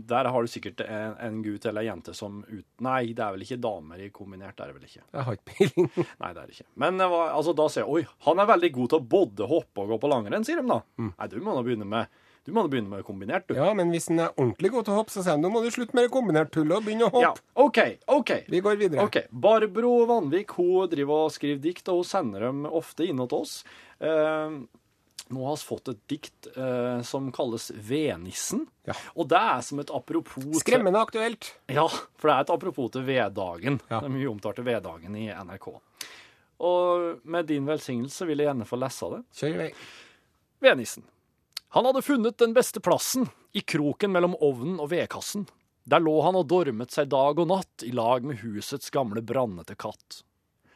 [0.09, 2.65] Der har du sikkert en, en gutt eller en jente som ut...
[2.85, 5.03] Nei, det er vel ikke damer i kombinert, det er det vel ikke.
[5.13, 5.91] Jeg har ikke peiling.
[6.23, 6.69] Nei, det er det ikke.
[6.85, 9.93] Men altså, da ser jeg Oi, han er veldig god til å både hoppe og
[9.95, 10.81] gå på langrenn, sier de da.
[11.11, 12.18] Nei, du må nå begynne med
[12.49, 13.59] du må da begynne med kombinert, du.
[13.59, 15.61] Ja, men hvis den er ordentlig god til å hoppe, så sier han, nå må
[15.61, 17.27] du slutte med det kombinert tullet og begynne å hoppe.
[17.27, 17.61] Ja.
[17.61, 17.81] OK,
[18.15, 18.33] OK.
[18.49, 19.05] Vi går videre.
[19.05, 23.37] Ok, Barbro Vanvik hun driver og skriver dikt, og hun sender dem ofte inn til
[23.37, 23.59] oss.
[24.01, 24.57] Eh,
[25.29, 28.65] nå har vi fått et dikt eh, som kalles Vednissen.
[28.89, 28.97] Ja.
[29.13, 31.51] Og det er som et apropos Skremmende aktuelt.
[31.69, 33.77] Ja, for det er et apropos til Veddagen.
[33.93, 34.01] Ja.
[34.07, 35.69] Den mye omtalte Veddagen i NRK.
[36.65, 39.23] Og med din velsignelse vil jeg gjerne få lese det.
[39.37, 39.71] Kjør i vei.
[40.65, 41.05] Vednissen.
[41.77, 45.45] Han hadde funnet den beste plassen, i kroken mellom ovnen og vedkassen.
[45.89, 49.77] Der lå han og dormet seg dag og natt i lag med husets gamle brannete
[49.77, 50.23] katt.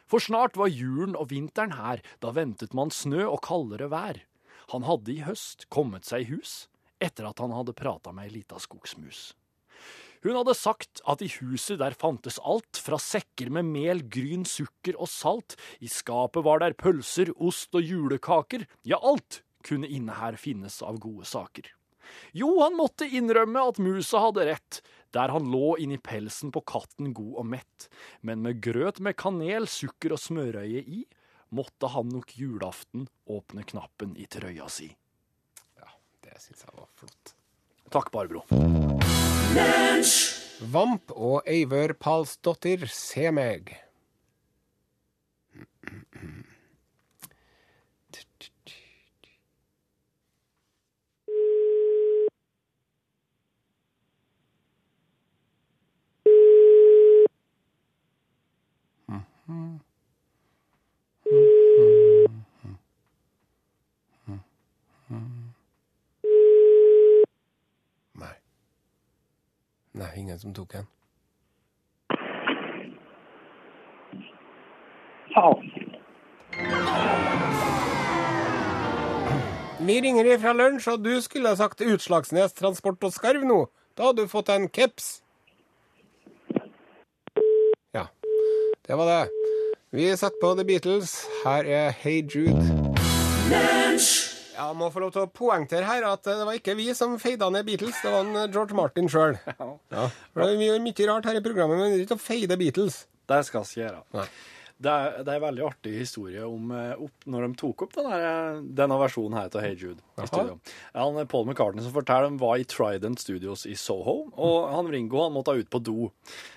[0.05, 4.19] For snart var julen og vinteren her, da ventet man snø og kaldere vær.
[4.73, 6.67] Han hadde i høst kommet seg i hus,
[7.01, 9.31] etter at han hadde prata med ei lita skogsmus.
[10.23, 14.95] Hun hadde sagt at i huset der fantes alt, fra sekker med mel, gryn, sukker
[15.01, 20.37] og salt, i skapet var der pølser, ost og julekaker, ja, alt kunne inne her
[20.39, 21.69] finnes av gode saker.
[22.35, 24.81] Jo, han måtte innrømme at musa hadde rett,
[25.15, 27.87] der han lå inni pelsen på katten god og mett,
[28.21, 31.03] men med grøt med kanel, sukker og smørøye i,
[31.53, 34.89] måtte han nok julaften åpne knappen i trøya si.
[35.79, 35.89] Ja,
[36.25, 37.35] Det synes jeg var flott.
[37.93, 38.41] Takk, Barbro.
[40.73, 43.75] Vamp og Eivør Palsdottir, se meg.
[59.47, 59.79] Nei.
[69.91, 70.87] Nei, ingen som tok en.
[79.83, 83.65] Vi ringer ifra lunsj, og du skulle ha sagt Utslagsnes Transport og Skarv nå.
[83.97, 85.19] Da hadde du fått en keps.
[87.93, 88.07] Ja,
[88.87, 89.29] det var det.
[89.95, 91.11] Vi setter på The Beatles.
[91.45, 92.63] Her er Hey Jude.
[94.53, 97.47] Jeg må få lov til å poengtere her at det var ikke vi som feida
[97.53, 99.37] ned Beatles, det var en George Martin sjøl.
[99.47, 99.69] Ja.
[99.93, 100.09] Ja.
[100.35, 103.03] Vi gjør mye rart her i programmet, men vi ikke å feide Beatles.
[103.29, 104.03] Det skal vi gjøre.
[104.17, 104.27] Nei.
[104.83, 107.93] Det er, det er en veldig artig historie om eh, opp, når de tok opp
[107.95, 108.17] denne,
[108.75, 110.01] denne versjonen her til Hey Jude.
[110.17, 110.57] i studio.
[110.97, 115.21] Han, eh, Paul McCartney som forteller var i Trident Studios i Soho, og han Ringo
[115.23, 116.09] han måtte ut på do.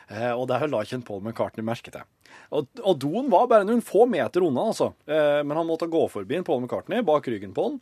[0.09, 2.07] Eh, og det la ikke Paul McCartney merke til.
[2.55, 4.92] Og, og doen var bare noen få meter unna, altså.
[5.07, 7.81] Eh, men han måtte gå forbi en Paul McCartney bak ryggen på han.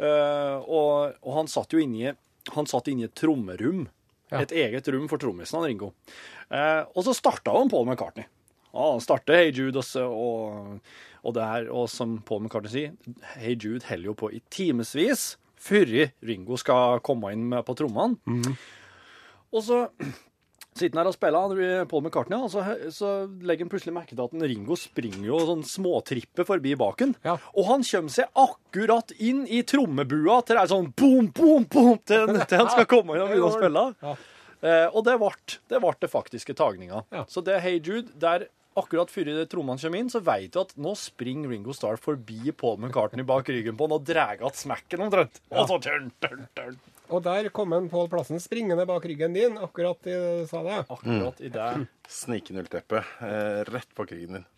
[0.00, 2.10] Eh, og, og han satt jo inni,
[2.54, 3.86] han satt inni et trommerom.
[4.30, 4.44] Ja.
[4.44, 5.92] Et eget rom for trommisen, han Ringo.
[6.54, 8.28] Eh, og så starta han Paul McCartney.
[8.70, 10.80] Ja, han starter Hey Jude, også, og,
[11.24, 12.96] og, det er, og som Paul McCartney sier,
[13.36, 15.90] Hey Jude holder jo på i timevis før
[16.24, 18.54] Ringo skal komme inn med på trommene.
[19.50, 19.84] Og så
[20.70, 22.62] Sitter han her og spiller, Paul McCartney, og så,
[22.94, 23.08] så
[23.42, 27.16] legger han plutselig merke til at en Ringo springer jo sånn småtripper forbi baken.
[27.58, 31.98] Og han kommer seg akkurat inn i trommebua til det er sånn boom, boom, boom,
[32.06, 33.84] til, til han skal komme inn og begynne å spille.
[34.62, 35.32] Eh, og det ble
[35.74, 37.02] det, ble det faktiske tagninga.
[37.28, 38.46] Så det Hey Jude, der
[38.80, 42.80] akkurat før trommene kommer inn, så vet du at nå springer Ringo Starr forbi Paul
[42.80, 45.42] McCartney bak ryggen på han og drar igjen smekken omtrent.
[45.52, 46.80] Og så tørn, tørn, tørn.
[47.10, 50.16] Og der kom en Pål Plassen springende bak ryggen din, akkurat i
[50.50, 50.78] sa det.
[50.86, 51.70] Akkurat i det.
[52.10, 54.48] Snikenullteppe eh, rett bak ryggen din.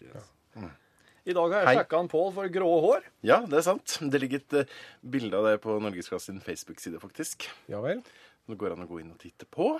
[1.22, 3.08] I dag har jeg sjekka han Pål for grå hår.
[3.24, 3.96] Ja, det er sant.
[4.12, 7.46] Det ligger et uh, bilde av det på Norgesklasse sin Facebook-side, faktisk.
[7.70, 8.02] Ja vel.
[8.50, 9.76] Det går an å gå inn og titte på.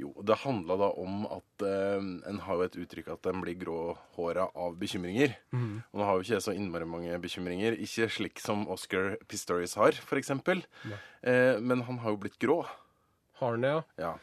[0.00, 3.54] Jo, det handla da om at eh, en har jo et uttrykk at en blir
[3.60, 5.36] gråhåra av bekymringer.
[5.54, 5.82] Mm.
[5.92, 7.76] Og nå har jo ikke jeg så innmari mange bekymringer.
[7.78, 10.30] Ikke slik som Oscar Pistorius har, f.eks.
[11.22, 12.62] Eh, men han har jo blitt grå.
[13.40, 13.82] Har han det, ja?
[13.98, 14.14] Ja.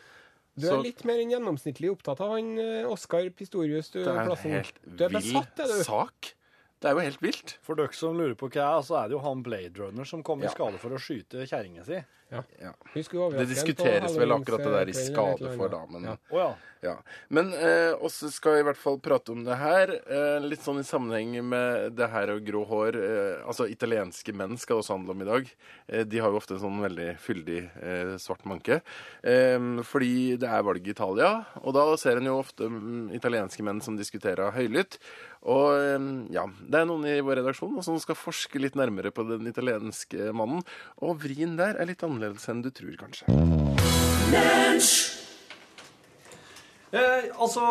[0.60, 2.52] Du er Så- litt mer enn gjennomsnittlig opptatt av han
[2.92, 5.84] Oscar Pistorius, du, Det er en helt Du er besatt, er vill du.
[5.88, 6.34] sak.
[6.82, 7.58] Det er jo helt vilt.
[7.62, 10.04] For dere som lurer på hva jeg er, så er det jo han Blade Runner
[10.04, 12.00] som kom i skade for å skyte kjerringa si.
[12.32, 12.44] Ja.
[12.62, 12.74] Ja.
[12.94, 15.72] Vi Det diskuteres vel akkurat det der i eh, eller et skade for annet.
[15.72, 16.04] damen.
[16.04, 16.18] Ja.
[16.32, 16.52] Oh, ja.
[16.82, 16.96] Ja.
[17.30, 20.80] Men eh, også skal jeg i hvert fall prate om det her, eh, litt sånn
[20.82, 22.98] i sammenheng med det her og grå hår.
[22.98, 25.52] Eh, altså italienske menn skal det også handle om i dag.
[25.86, 28.80] Eh, de har jo ofte en sånn veldig fyldig eh, svart manke.
[29.22, 33.66] Eh, fordi det er valg i Italia, og da ser en jo ofte mm, italienske
[33.68, 34.98] menn som diskuterer høylytt.
[35.54, 39.28] Og eh, ja, det er noen i vår redaksjon som skal forske litt nærmere på
[39.30, 40.66] den italienske mannen.
[40.98, 43.26] Og vrien der er litt annerledes enn du tror, kanskje.
[46.92, 47.64] Eh, altså,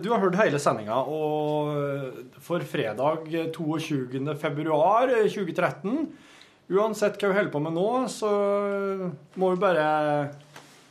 [0.00, 4.34] du har hørt hele sendinga, og for fredag eh, 22.
[4.40, 6.06] februar eh, 2013
[6.70, 8.28] Uansett hva vi holder på med nå, så
[8.70, 9.06] eh,
[9.42, 9.86] må vi bare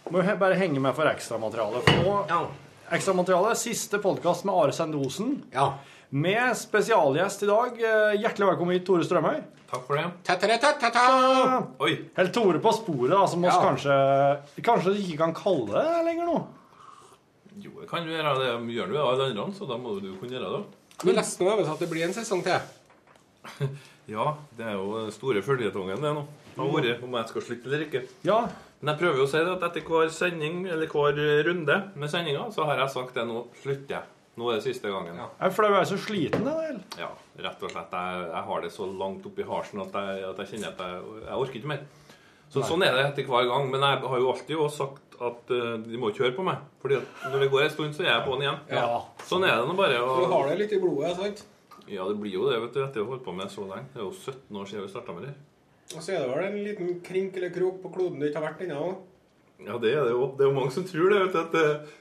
[0.10, 1.86] må vi bare henge med for ekstramaterialet.
[1.88, 2.42] For nå
[2.90, 5.36] Ekstramateriale, siste podkast med Are Sendosen.
[6.10, 7.76] Med spesialgjest i dag.
[7.78, 9.44] Eh, Hjertelig velkommen hit, Tore Strømøy.
[9.70, 10.06] Takk for det.
[10.26, 11.04] Ta-ta-ta-ta-ta!
[11.86, 11.92] Oi.
[12.16, 13.54] Eller Tore på sporet, da, som ja.
[13.54, 16.40] oss kanskje Kanskje du ikke kan kalle det lenger nå?
[17.60, 18.50] Jo, jeg kan gjøre det.
[18.74, 20.64] Gjør du det alle andre, så da må du kunne gjøre det.
[21.04, 23.70] Du leste nå over at det blir en sesong til.
[24.10, 24.24] Ja,
[24.58, 26.24] det er jo store føljetongen, det nå.
[26.56, 28.00] Det har vært om jeg skal slutte eller ikke.
[28.26, 28.40] Ja.
[28.80, 32.10] Men jeg prøver jo å si det at etter hver sending, eller hver runde med
[32.10, 34.08] sendinga, så har jeg sagt det nå slutter jeg.
[34.40, 35.18] Nå er det siste gangen.
[35.20, 36.80] Ja, Er det fordi du er så sliten, eller?
[37.44, 37.92] rett og slett.
[37.96, 41.04] Jeg, jeg har det så langt oppi harsen at jeg, at jeg kjenner at jeg,
[41.26, 41.84] jeg orker ikke mer.
[42.50, 43.70] Så, sånn er det etter hver gang.
[43.70, 46.64] Men jeg har jo alltid også sagt at uh, de må ikke høre på meg.
[46.82, 48.60] Fordi at når det går en stund, så er jeg på'n igjen.
[48.74, 48.88] Ja.
[49.30, 50.00] Sånn er det nå bare.
[50.00, 51.46] Du har det litt i blodet, sant?
[51.90, 53.90] Ja, det blir jo det vet du, etter å ha holdt på med så lenge.
[53.94, 55.36] Det er jo 17 år siden vi starta med det.
[55.90, 58.52] Og så er det vel en liten krink eller krok på kloden du ikke har
[58.52, 58.90] vært ennå.
[59.66, 60.30] Ja, det er det jo.
[60.38, 61.20] Det er jo mange som tror det.
[61.26, 61.96] vet du, at, eh,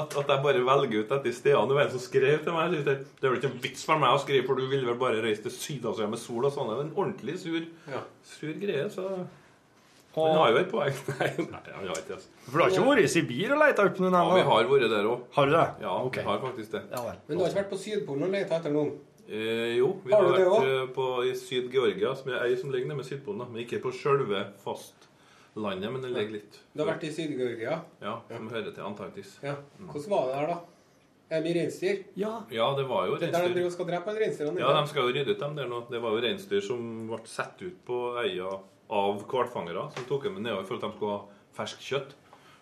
[0.00, 1.68] at, at jeg bare velger ut etter stedene.
[1.70, 2.76] Det var en som skrev til meg.
[2.84, 5.22] Det er vel ikke en vits for meg å skrive, for du vil vel bare
[5.24, 6.70] reise til Sydasien med sol og sånn.
[6.70, 7.66] Det er en ordentlig sur,
[8.26, 9.08] sur greie, så
[10.16, 10.94] Han har jo et poeng.
[11.18, 12.14] Nei, nei, han har ikke det.
[12.16, 12.30] altså.
[12.46, 14.86] For du har ikke vært i Sibir og leita opp noen Ja, vi har vært
[14.94, 15.26] der òg.
[15.36, 15.66] Har du det?
[15.84, 16.84] Ja, vi har faktisk det.
[16.94, 18.94] Men du har ikke vært på Sydpolen og leita etter noen?
[19.26, 22.88] Eh, jo, vi Har har, vært eh, på, i Syd-Georgia, som er ei som ligger
[22.88, 23.42] nede med Sydpolen.
[23.42, 24.44] da, Men ikke på sjølve
[25.56, 27.80] fastlandet, men det ligger litt Du har vært i Syd-Georgia?
[28.02, 29.38] Ja, som hører til Antarktis.
[29.42, 29.56] Ja.
[29.78, 30.58] Hvordan var det der, da?
[31.28, 32.02] Er det mye reinsdyr?
[32.14, 32.32] Ja.
[32.50, 33.70] Ja, det var jo Det der de reinsdyr.
[33.72, 34.60] skal drepe reinsdyrene?
[34.60, 35.80] Ja, de skal jo rydde ut dem der nå.
[35.90, 38.52] Det var jo reinsdyr som ble satt ut på øya
[38.90, 41.24] av hvalfangere, som tok dem nedover for at de skulle ha
[41.56, 42.14] ferskt kjøtt.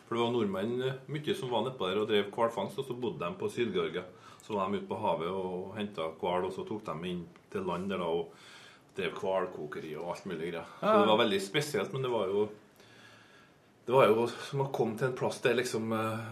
[0.07, 2.95] For det var nordmenn eh, mye som var nedpå der og drev hvalfangst, og så
[2.97, 4.05] bodde de på Syd-Georgia.
[4.45, 7.65] Så var de ute på havet og henta hval, og så tok de inn til
[7.65, 8.33] land der da og
[8.97, 10.67] drev hvalkokeri og alt mulig greier.
[10.81, 12.49] Så det var veldig spesielt, men det var jo
[13.85, 16.29] Det var jo som å komme til en plass der liksom eh,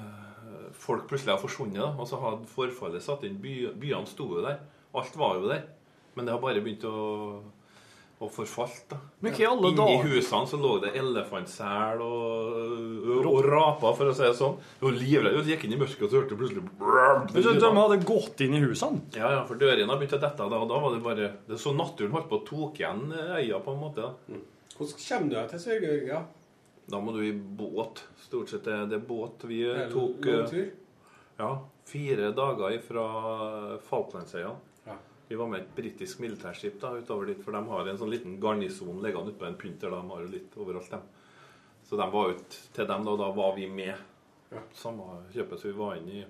[0.83, 3.41] folk plutselig har forsvunnet, og så hadde forfallet satt inn.
[3.43, 4.63] By, byene sto jo der.
[4.97, 5.67] Alt var jo der.
[6.17, 6.97] Men det har bare begynt å,
[8.21, 8.83] å forfalt.
[8.91, 8.99] da.
[9.25, 10.09] Men hva i alle Inni dager?
[10.11, 14.59] husene så lå det elefantsel og, og raper, for å si det sånn.
[14.81, 15.39] Det var livredd.
[15.41, 18.59] Du gikk inn i mørket og så hørte du plutselig du, De hadde gått inn
[18.59, 19.05] i husene?
[19.17, 20.51] Ja, ja, for dørene har begynt å dette.
[20.53, 23.09] Da, og da var det bare det er så naturen holdt på å tok igjen
[23.13, 24.09] øya, på en måte.
[24.09, 24.41] da.
[24.77, 26.25] Hvordan kommer du deg til Sør-Georgia?
[26.91, 28.05] Da må du i båt.
[28.19, 29.45] Stort sett er det båt.
[29.49, 30.27] Vi Er det tok?
[31.39, 31.53] Ja,
[31.89, 33.07] fire dager fra
[33.89, 34.53] Falklandsøya.
[34.87, 34.97] Ja.
[35.29, 38.39] Vi var med et britisk militærskip da, utover dit, for de har en sånn liten
[38.43, 39.95] garnison liggende ute på en pynter.
[39.95, 41.07] De har jo litt overalt, dem.
[41.89, 44.09] Så de var ut til dem, da, og da var vi med.
[44.77, 46.27] Samme kjøpet, så vi var inne i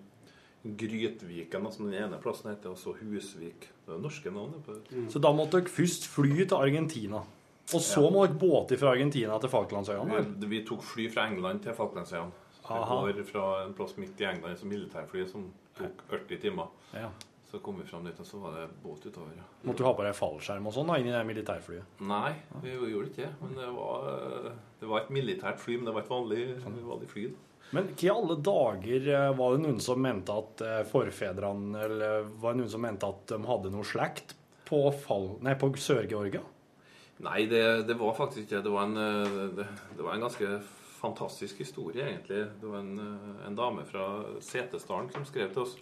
[0.79, 3.67] Grytviken, som den ene plassen heter, og så Husvik.
[3.83, 4.55] Det er norske navn.
[4.93, 5.09] Mm.
[5.11, 7.25] Så da måtte dere først fly til Argentina.
[7.75, 10.23] Og så må dere båte fra Argentina til Falklandsøyene?
[10.39, 12.33] Vi, vi tok fly fra England til Falklandsøyene.
[12.63, 13.01] Det Aha.
[13.03, 16.71] går fra en plass midt i England som militærfly som tok 40 timer.
[16.95, 17.11] Ja.
[17.51, 19.33] Så kom vi fram dit, og så var det båt utover.
[19.37, 19.45] ja.
[19.67, 21.99] Måtte du ha på deg fallskjerm og sånn da, inn i det militærflyet?
[22.09, 22.31] Nei,
[22.63, 23.33] vi gjorde ikke det.
[23.43, 24.07] Men det var,
[24.81, 26.47] det var et militært fly, men det var et vanlig,
[26.87, 27.27] vanlig fly.
[27.73, 32.27] Men hva i alle dager eh, var det noen som mente at eh, forfedrene Eller
[32.43, 34.35] var det noen som mente at de hadde noe slekt
[34.69, 36.43] på, fall, nei, på Sør-Georgia?
[37.23, 38.73] Nei, det, det var faktisk ikke det.
[38.73, 40.57] Var, en, eh, det, det var en ganske
[40.99, 42.45] fantastisk historie, egentlig.
[42.61, 44.09] Det var en, eh, en dame fra
[44.43, 45.79] Setesdalen som skrev til oss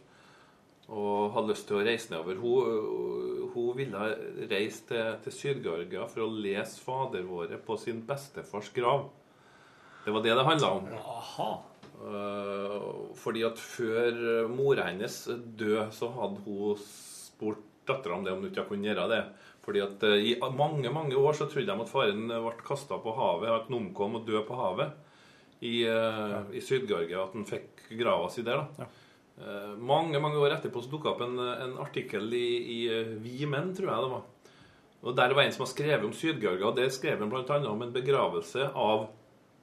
[0.91, 2.41] og hadde lyst til å reise nedover.
[2.43, 4.07] Hun, hun ville
[4.51, 9.07] reise til, til Syd-Georgia for å lese fadervåret på sin bestefars grav.
[10.03, 10.89] Det var det det handla om.
[11.15, 11.51] Aha.
[12.01, 12.89] Eh,
[13.23, 18.51] fordi at før mora hennes døde, så hadde hun spurt dattera om det, om hun
[18.51, 19.23] ikke kunne gjøre det.
[19.65, 23.15] Fordi at eh, i mange mange år så trodde de at faren ble kasta på
[23.19, 24.97] havet, at han omkom og døde på havet
[25.61, 27.27] i, uh, i Syd-Georgia.
[27.27, 28.65] At han fikk grava si der.
[28.79, 28.89] da.
[29.41, 33.47] Eh, mange mange år etterpå så dukka opp en, en artikkel i, i eh, Vi
[33.49, 34.27] Menn, tror jeg det var.
[35.01, 36.67] Og Der var en som har skrevet om Syd-Georgia.
[36.69, 37.57] og Der skrev han bl.a.
[37.71, 39.09] om en begravelse av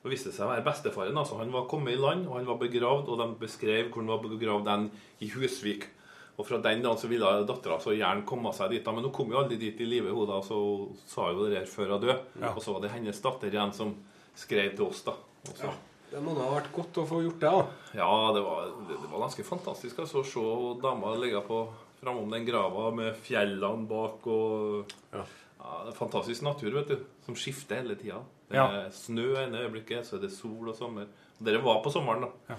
[0.02, 1.18] det viste seg å være bestefaren.
[1.18, 4.12] altså Han var kommet i land, og han var begravd, og de beskrev hvor han
[4.14, 4.90] var begravd den
[5.22, 5.90] i Husvik.
[6.38, 9.14] Og fra den dagen så ville dattera så gjerne komme seg dit, da, men hun
[9.16, 11.96] kom jo aldri dit i live, hun da, så hun sa jo det der før
[11.96, 12.18] hun døde.
[12.44, 12.52] Ja.
[12.54, 13.96] Og så var det hennes datter igjen som
[14.38, 15.16] skrev til oss, da.
[15.64, 15.74] Ja.
[16.12, 17.66] Det må da ha vært godt å få gjort det, da.
[17.98, 20.46] ja, det var, det, det var ganske fantastisk altså, å se
[20.86, 21.58] dama ligge på
[22.00, 25.26] framom den grava med fjellene bak og ja.
[25.26, 28.22] det er Fantastisk natur, vet du, som skifter hele tida.
[28.48, 28.88] Det er Ja.
[28.94, 31.10] snø ene øyeblikket, så er det sol og sommer.
[31.44, 32.56] Dere var på sommeren, da.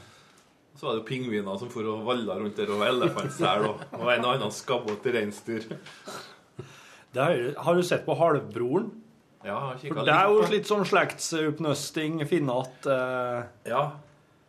[0.76, 4.10] Så var det jo pingviner som for og valla rundt der, og elefantsel og, og
[4.12, 5.64] en og annen skabbete reinsdyr.
[7.16, 8.90] Har, har du sett på Halvbroren?
[9.46, 13.82] Ja, jeg For det er jo litt sånn slektsoppnøsting, finne at eh, Ja.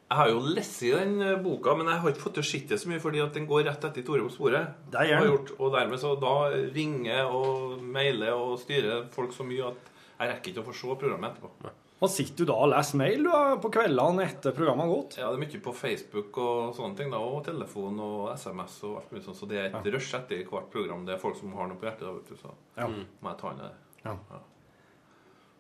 [0.10, 2.50] Jeg har jo lest i den eh, boka, men jeg har ikke fått til å
[2.50, 4.72] se det så mye, fordi at den går rett etter Tore på sporet.
[4.90, 6.34] Det er gjort, og dermed så da
[6.74, 10.98] ringer og mailer og styrer folk så mye at jeg rekker ikke å få se
[11.04, 11.76] programmet etterpå.
[12.00, 15.18] Og sitter du da og leser mail da, på kveldene etter programmet har gått?
[15.20, 18.94] Ja, det er mye på Facebook og sånne ting, da, og telefon og SMS og
[19.02, 21.04] alt mulig sånn, så det er et rush etter hvert program.
[21.06, 22.88] Det er folk som har noe på hjertet, da, vet du, så Ja.
[22.88, 23.72] må jeg ta inn det.
[24.06, 24.16] Ja.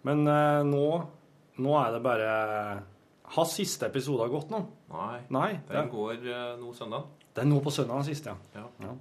[0.07, 0.85] Men eh, nå,
[1.59, 2.29] nå er det bare
[3.35, 4.61] Har siste episode gått nå?
[4.93, 7.03] Nei, Nei, den det- går eh, nå søndag.
[7.35, 8.63] Det er nå på søndag den siste, Ja.
[8.79, 8.93] ja.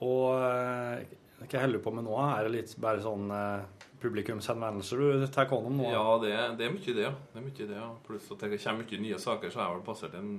[0.00, 1.04] Og eh,
[1.40, 3.62] hva jeg holder på med nå, er litt bare sånn eh,
[4.00, 5.90] publikumshenvendelser du tar hånd om nå?
[5.92, 7.12] Ja, det, det er mye det, ja.
[7.32, 7.90] Det er mye det, ja.
[8.06, 10.34] Pluss at det kommer mye nye saker, så jeg har vel passert en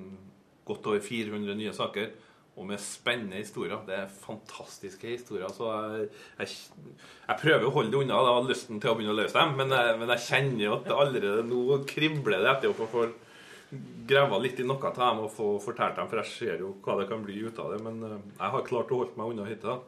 [0.68, 2.12] godt over 400 nye saker.
[2.60, 3.80] Og med spennende historier.
[3.88, 5.48] Det er fantastiske historier.
[5.56, 6.10] Så jeg,
[6.42, 6.50] jeg,
[7.30, 8.18] jeg prøver å holde det unna.
[8.20, 10.92] Jeg har lysten til å begynne å løse dem, men jeg, men jeg kjenner at
[10.92, 13.06] allerede nå kribler det etter å få
[14.08, 16.98] grava litt i noe av dem og få fortalt dem, for jeg ser jo hva
[17.00, 17.80] det kan bli ut av det.
[17.86, 19.80] Men eh, jeg har klart å holde meg unna hittil.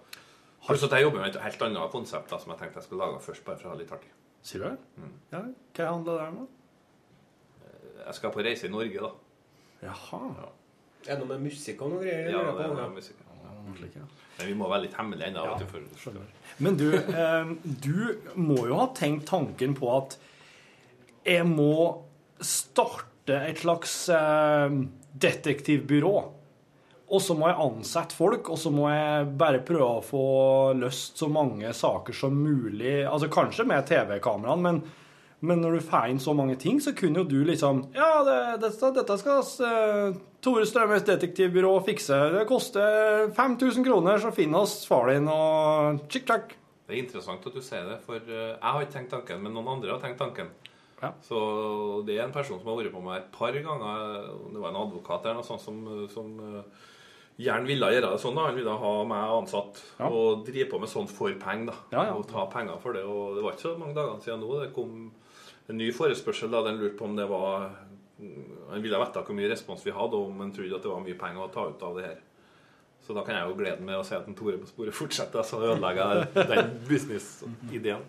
[0.67, 3.03] Pluss at jeg jobber med et helt annet konsept da, som jeg tenkte jeg skulle
[3.05, 4.11] lage først, bare for å ha litt artig.
[4.43, 5.07] Sier du det?
[5.33, 5.41] Ja,
[5.77, 6.37] hva handler det om?
[6.43, 6.47] da?
[8.05, 9.11] Jeg skal på reise i Norge, da.
[9.83, 10.19] Jaha.
[11.03, 12.29] Er det noe med musikk og noe greier?
[12.31, 14.05] Ja, det er det med er Ja.
[14.37, 15.43] Men vi må være litt hemmelige ennå.
[15.45, 16.11] Ja, for-
[16.59, 20.17] Men du, eh, du må jo ha tenkt tanken på at
[21.25, 22.03] jeg må
[22.41, 24.69] starte et slags eh,
[25.15, 26.31] detektivbyrå.
[27.13, 30.25] Og så må jeg ansette folk, og så må jeg bare prøve å få
[30.77, 33.03] løst så mange saker som mulig.
[33.05, 34.79] Altså kanskje med TV-kameraene, men,
[35.45, 38.39] men når du får inn så mange ting, så kunne jo du liksom Ja, det,
[38.65, 42.17] dette, dette skal uh, Tore Strømmes detektivbyrå fikse.
[42.33, 46.57] Det koster 5000 kroner, så finner oss far din og tjikk-tjakk.
[46.83, 49.53] Det er interessant at du sier det, for eh, jeg har ikke tenkt tanken, men
[49.55, 50.49] noen andre har tenkt tanken.
[51.23, 51.37] Så
[52.07, 54.27] det er en person som har vært på meg et par ganger.
[54.53, 55.79] Det var en advokat eller noe sånt som,
[56.11, 56.29] som
[57.39, 58.35] eh, gjerne ville gjøre det sånn.
[58.35, 60.07] da Han ville ha meg ansatt Ja.
[60.09, 61.65] og drive på med sånn for penger.
[61.91, 62.13] da Ja, ja.
[62.13, 63.03] Og ta penger for det.
[63.03, 65.11] Og det var ikke så mange dagene siden nå det kom
[65.69, 66.51] en ny forespørsel.
[66.51, 67.69] da Den lurte på om det var
[68.71, 71.01] Han ville vite hvor mye respons vi hadde, og om han trodde at det var
[71.01, 72.17] mye penger å ta ut av det her.
[73.05, 75.43] Så da kan jeg jo glede meg å se at en Tore på sporet fortsetter,
[75.43, 78.01] så ødelegger jeg den businessideen.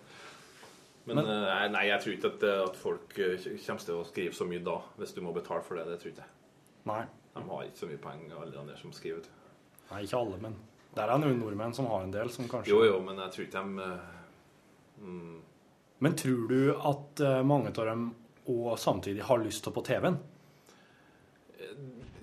[1.05, 3.35] Men, Men- eh, nei, jeg tror ikke at, at folk eh,
[3.65, 5.85] kommer til å skrive så mye da, hvis du må betale for det.
[5.85, 6.31] Det tror ikke jeg.
[6.85, 7.05] Nei.
[7.35, 9.19] De har ikke så mye penger, alle de der som skriver.
[9.19, 9.29] ut.
[9.91, 10.55] Nei, ikke alle, men
[10.95, 13.45] der er noen nordmenn som har en del som kanskje Jo, jo, men jeg tror
[13.45, 14.13] ikke de eh,
[15.03, 15.33] mm,
[16.05, 18.07] Men tror du at eh, mange av dem
[18.45, 20.19] og samtidig har lyst til på TV-en?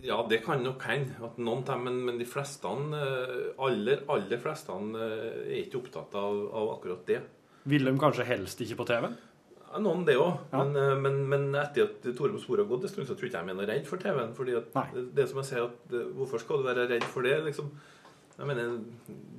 [0.02, 1.14] Ja, det kan nok hende.
[1.22, 6.16] at noen dem, men, men de fleste, eh, aller, aller fleste, eh, er ikke opptatt
[6.18, 7.20] av, av akkurat det.
[7.70, 9.14] Vil de kanskje helst ikke på TV-en?
[9.72, 10.42] Ja, noen det òg.
[10.52, 13.30] Men, eh, men, men etter at Tore på sporet har gått en stund, så tror
[13.30, 14.34] ikke jeg jeg er noe redd for TV-en.
[14.36, 17.24] fordi at det, det som jeg sier at eh, Hvorfor skal du være redd for
[17.24, 17.38] det?
[17.48, 17.72] liksom?
[18.36, 18.78] Jeg mener,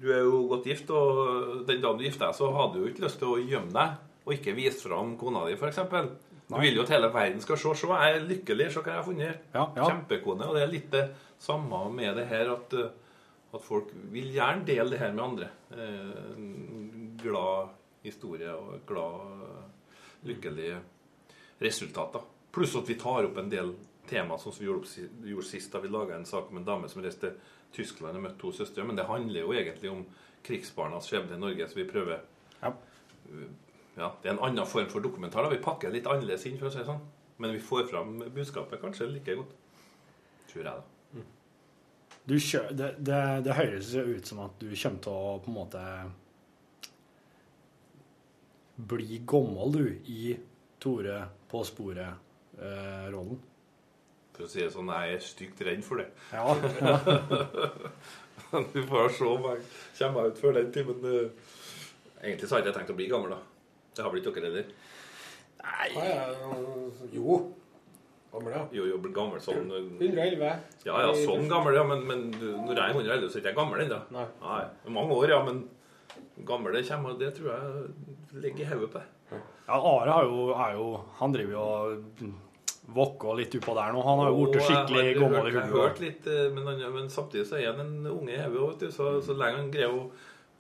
[0.02, 2.92] Du er jo godt gift, og den dagen du gifter deg, så hadde du jo
[2.94, 5.80] ikke lyst til å gjemme deg og ikke vise fram kona di, f.eks.
[6.48, 7.74] Du vil jo at hele verden skal se.
[7.76, 8.70] Se, jeg er lykkelig.
[8.72, 9.46] Se hva jeg har funnet.
[9.52, 9.88] Ja, ja.
[9.90, 10.48] Kjempekone.
[10.48, 11.04] Og det er litt det
[11.44, 12.92] samme med det her at, eh,
[13.54, 15.50] at folk vil gjerne dele det her med andre.
[15.76, 16.38] Eh,
[17.24, 17.74] glad
[18.04, 19.73] historie og glad,
[20.28, 20.76] lykkelig
[21.64, 22.22] resultater.
[22.54, 23.74] Pluss at vi tar opp en del
[24.10, 26.90] tema, sånn som vi gjorde, gjorde sist da vi laga en sak om en dame
[26.92, 28.86] som reiste til Tyskland og møtte to søstre.
[28.86, 30.04] Men det handler jo egentlig om
[30.46, 32.24] krigsbarnas skjebne i Norge, så vi prøver
[32.64, 32.74] ja,
[33.96, 35.44] Det er en annen form for dokumentar.
[35.44, 35.50] da.
[35.54, 37.04] Vi pakker litt annerledes inn, for å si det sånn.
[37.42, 39.54] Men vi får fram budskapet kanskje like godt.
[40.52, 41.24] Tror jeg, da.
[42.24, 45.58] Du kjø, det, det, det høres ut som at du kommer til å på en
[45.58, 45.82] måte
[48.76, 50.36] bli gammel, du, i
[50.82, 51.20] Tore
[51.52, 53.42] på eh, sporet-rollen.
[54.34, 56.08] For å si det sånn, jeg er stygt redd for det.
[56.34, 56.98] Ja, ja.
[58.74, 59.66] du får se om jeg
[60.00, 61.06] kommer meg ut før den timen.
[61.06, 61.52] uh...
[62.24, 63.40] Egentlig så har ikke jeg tenkt å bli gammel, da.
[63.94, 64.72] Det har vel ikke dere heller?
[65.64, 67.10] Nei.
[67.14, 67.38] Jo.
[68.34, 68.62] Gammel, ja.
[68.74, 70.46] Jo, jo, gammel sånn eh, 111.
[70.88, 71.84] Ja, ja, sånn gammel, ja.
[71.86, 74.00] Men, men når jeg er 111, så er ikke jeg gammel ennå.
[74.16, 74.26] Nei.
[74.42, 74.64] Nei.
[74.98, 75.42] Mange år, ja.
[75.46, 75.62] Men
[76.48, 79.44] gammel det kommer, det tror jeg ligger i hodet på deg.
[79.68, 80.88] Ja, Are har jo, er jo
[81.20, 82.34] Han driver jo og
[82.94, 84.02] vokker litt oppå der nå.
[84.04, 86.68] Han har jo blitt skikkelig gammel i litt, eh, men,
[86.98, 88.92] men samtidig så er han en unge i hodet, vet du.
[88.92, 90.06] Så, så lenge han greier å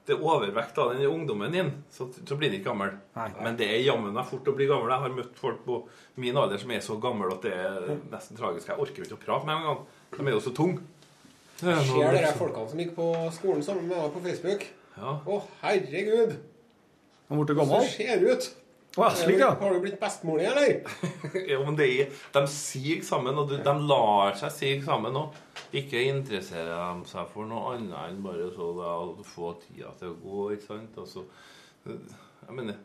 [0.03, 2.95] det er overvekt av den ungdommen din, så, så blir han ikke gammel.
[3.39, 4.91] Men det er jammen meg fort å bli gammel.
[4.91, 5.77] Jeg har møtt folk på
[6.19, 8.67] min alder som er så gamle at det er nesten tragisk.
[8.67, 9.85] Jeg orker ikke å prate med dem engang.
[10.17, 10.83] De er jo så tunge.
[11.61, 14.67] Ser dere folkene som gikk på skolen sammen med meg på Facebook?
[14.97, 15.13] Ja.
[15.23, 16.35] Å, herregud!
[17.29, 17.87] Han ble gammel?
[17.87, 18.49] Så ser ut!
[18.93, 19.47] Å, slik, ja.
[19.57, 20.83] Har du blitt bestemor di, eller?
[21.49, 25.39] ja, men det er, De siger sammen, og de lar seg sige sammen Og
[25.73, 30.11] Ikke interesserer de seg for noe annet enn bare så da, å få tida til
[30.13, 30.43] å gå.
[30.53, 30.99] ikke sant?
[31.01, 31.25] Og så,
[31.89, 32.77] jeg mener,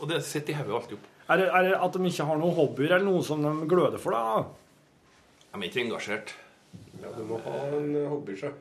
[0.00, 1.12] og det sitter i hodet alltid opp.
[1.26, 4.00] Er det, er det at de ikke har noen hobbyer eller noe som de gløder
[4.00, 4.16] for?
[4.16, 4.46] da?
[5.52, 6.32] De er ikke engasjert.
[7.02, 8.54] Ja, du må ha en hobby, sjø.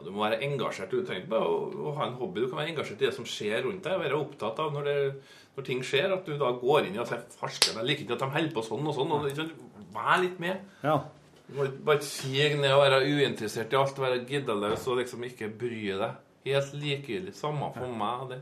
[0.00, 0.90] Ja, du må være engasjert.
[0.92, 2.40] Du trenger ikke bare å, å ha en hobby.
[2.40, 4.00] Du kan være engasjert i det som skjer rundt deg.
[4.00, 7.10] Være opptatt av når, det, når ting skjer, at du da går inn i og
[7.10, 9.12] sier farsken, jeg liker ikke at de holder på sånn og sånn.
[9.12, 9.84] Og, ikke?
[9.92, 10.64] Vær litt med.
[10.86, 10.96] Ja.
[11.50, 15.50] Du må bare sige ned og være uinteressert i alt, være giddeløs og liksom ikke
[15.60, 16.20] bry deg.
[16.48, 17.34] Helt likegyldig.
[17.36, 18.30] Samme for meg.
[18.32, 18.40] det.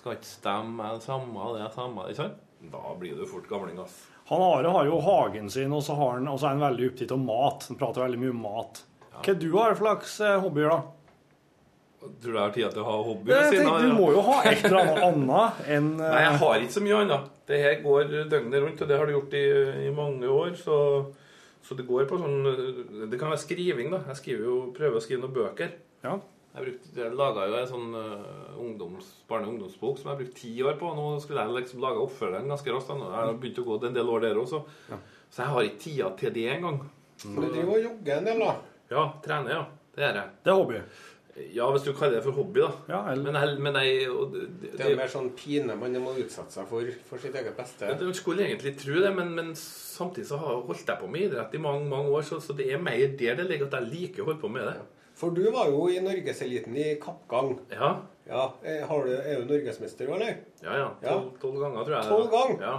[0.00, 0.90] Skal ikke stemme.
[1.00, 2.42] Samme det, samme Ikke sant?
[2.72, 4.02] Da blir du fort gamling, ass.
[4.28, 6.90] Han Are har jo hagen sin, og så, har han, og så er han veldig
[6.90, 7.66] opptatt av mat.
[7.68, 8.80] Han prater veldig mye om mat.
[9.22, 10.82] Hva du har for slags eh, hobbyer, da?
[12.04, 14.24] Tror du jeg har tid til å ha hobbyer ved siden av, du må jo
[14.26, 17.30] ha et eller annet annet enn eh, Nei, jeg har ikke så mye annet.
[17.48, 19.44] Det her går døgnet rundt, og det har det gjort i,
[19.86, 20.52] i mange år.
[20.60, 20.76] Så,
[21.64, 22.38] så det går på sånn
[23.08, 24.02] Det kan være skriving, da.
[24.12, 25.74] Jeg skriver jo, prøver å skrive noen bøker.
[26.04, 26.18] Ja.
[26.54, 30.36] Jeg, brukte, jeg laga jo en sånn uh, ungdoms, barne- og ungdomsbok som jeg brukte
[30.36, 30.92] brukt ti år på.
[30.94, 32.92] Nå skulle jeg liksom lage oppfølgeren ganske raskt.
[33.00, 34.60] Jeg har begynt å gå en del år der også.
[35.34, 36.78] Så jeg har ikke tida til det engang.
[37.24, 38.54] Du driver og jogger en del, da.
[38.94, 39.64] Ja, trener, ja.
[39.94, 40.32] Det gjør jeg.
[40.44, 40.80] Det er hobby?
[41.34, 43.00] Ja, hvis du kaller det for hobby, da.
[43.18, 46.68] Men jeg, men jeg og det, det, er mer sånn pine man må utsette seg
[46.70, 47.88] for for sitt eget beste.
[47.90, 51.10] Ja, Du skulle egentlig tro det, men, men samtidig så har jeg holdt jeg på
[51.10, 53.80] med idrett i mange mange år, så, så det er mer der det ligger at
[53.80, 54.76] jeg liker å holde på med det.
[55.18, 57.56] For du var jo i norgeseliten i kappgang.
[57.70, 57.90] Ja.
[58.26, 60.38] Ja, eh, har du, Er du norgesmester, eller?
[60.62, 60.88] Ja, ja.
[61.02, 62.08] Tolv, tolv ganger, tror jeg.
[62.08, 62.62] Tolv ganger?
[62.62, 62.76] Ja.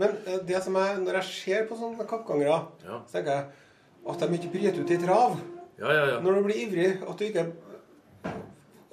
[0.00, 3.00] Men eh, det som jeg, når jeg ser på sånne kappgangere, Ja.
[3.08, 3.44] så tenker jeg
[4.12, 5.36] at de ikke bryter ut i trav.
[5.78, 6.18] Ja, ja, ja.
[6.22, 7.46] Når du blir ivrig, at du ikke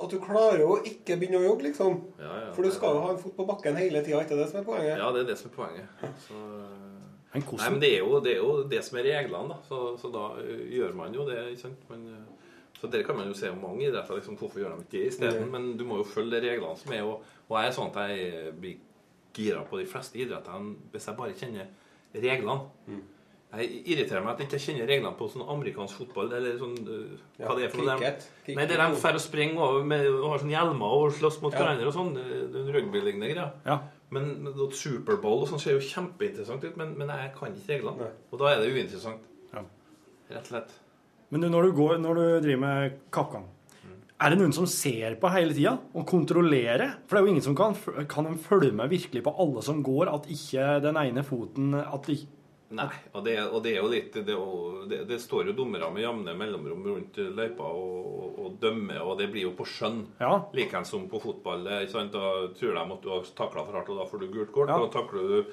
[0.02, 2.00] At du klarer å ikke begynne å jogge, liksom.
[2.18, 2.52] Ja, ja.
[2.56, 4.66] For du skal jo ha en fot på bakken hele tida, ikke det som er
[4.66, 4.96] poenget?
[4.98, 6.16] Ja, det er det som er poenget.
[6.26, 6.40] Så,
[7.34, 9.58] Men hvordan- Nei, men det er, jo, det er jo det som er reglene, da.
[9.70, 10.24] Så, så da
[10.74, 11.86] gjør man jo det, ikke sant.
[11.90, 12.08] Men,
[12.82, 14.16] så der kan man jo se om mange idretter.
[14.18, 15.46] Liksom, hvorfor gjør de ikke det isteden?
[15.46, 15.52] Mm.
[15.52, 17.04] Men du må jo følge de reglene som er.
[17.06, 18.78] Og, og jeg er sånn at jeg blir
[19.38, 21.70] gira på de fleste idrettene hvis jeg bare kjenner
[22.16, 22.58] reglene.
[22.88, 23.04] Mm.
[23.52, 26.30] Jeg irriterer meg at jeg ikke kjenner reglene på sånn amerikansk fotball.
[26.38, 26.76] Eller sånn,
[27.38, 27.97] Ja, hva det er for noe.
[27.99, 31.12] De- Nei, det er de drar og springer over med, og har sånn hjelmer og
[31.18, 31.60] slåss mot Ja.
[31.60, 32.14] hverandre og sånn.
[32.16, 33.52] Det er Rugby-lignende greier.
[33.66, 33.80] Ja.
[34.10, 38.08] Men men Superbowl og sånn ser jo kjempeinteressant ut, men, men jeg kan ikke reglene.
[38.32, 39.20] Og da er det uinteressant.
[39.54, 39.64] Ja.
[40.30, 40.70] Rett og slett.
[41.30, 43.45] Men du, når, du går, når du driver med kappgang,
[44.22, 46.95] er det noen som ser på hele tida og kontrollerer?
[47.08, 47.74] For det er jo ingen som kan,
[48.08, 52.04] kan de følge med virkelig på alle som går, at ikke den ene foten at
[52.06, 52.18] de,
[52.72, 54.36] Nei, og det, og det er jo litt Det,
[54.91, 59.17] det, det står jo dommere med jevne mellomrom rundt løypa og, og, og dømmer, og
[59.19, 60.05] det blir jo på skjønn.
[60.22, 60.38] Ja.
[60.55, 61.67] Likeens som på fotball.
[61.91, 62.13] sant?
[62.15, 64.72] Da tror de at du har takla for hardt, og da får du gult kort.
[64.72, 64.80] Ja.
[64.80, 65.51] Og takler du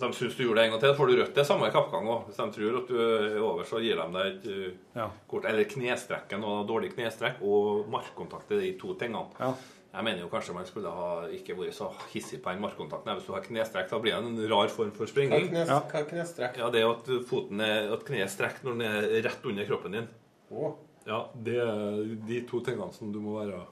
[0.00, 1.32] De syns du gjorde det en gang til, får du rødt.
[1.34, 2.28] Det er samme i kappgang òg.
[2.28, 5.08] Hvis de tror at du er over, så gir de deg et uh, Ja.
[5.26, 5.48] kort.
[5.50, 9.26] Eller knestrekken og dårlig knestrekk og markkontakt er de to tingene.
[9.42, 9.50] Ja.
[9.92, 13.10] Jeg mener jo kanskje man skulle ha ikke vært så hissig på den markkontakten.
[13.18, 15.48] Hvis du har knestrekk, da blir det en rar form for Hva er springing.
[15.50, 15.80] knes- Ja.
[15.80, 16.56] hva er knestrekk?
[16.58, 19.44] Ja, det er jo at foten er, at kneet er strekt når den er rett
[19.44, 20.08] under kroppen din.
[20.52, 20.72] Åh
[21.06, 23.66] Ja, det er de to tingene som du må være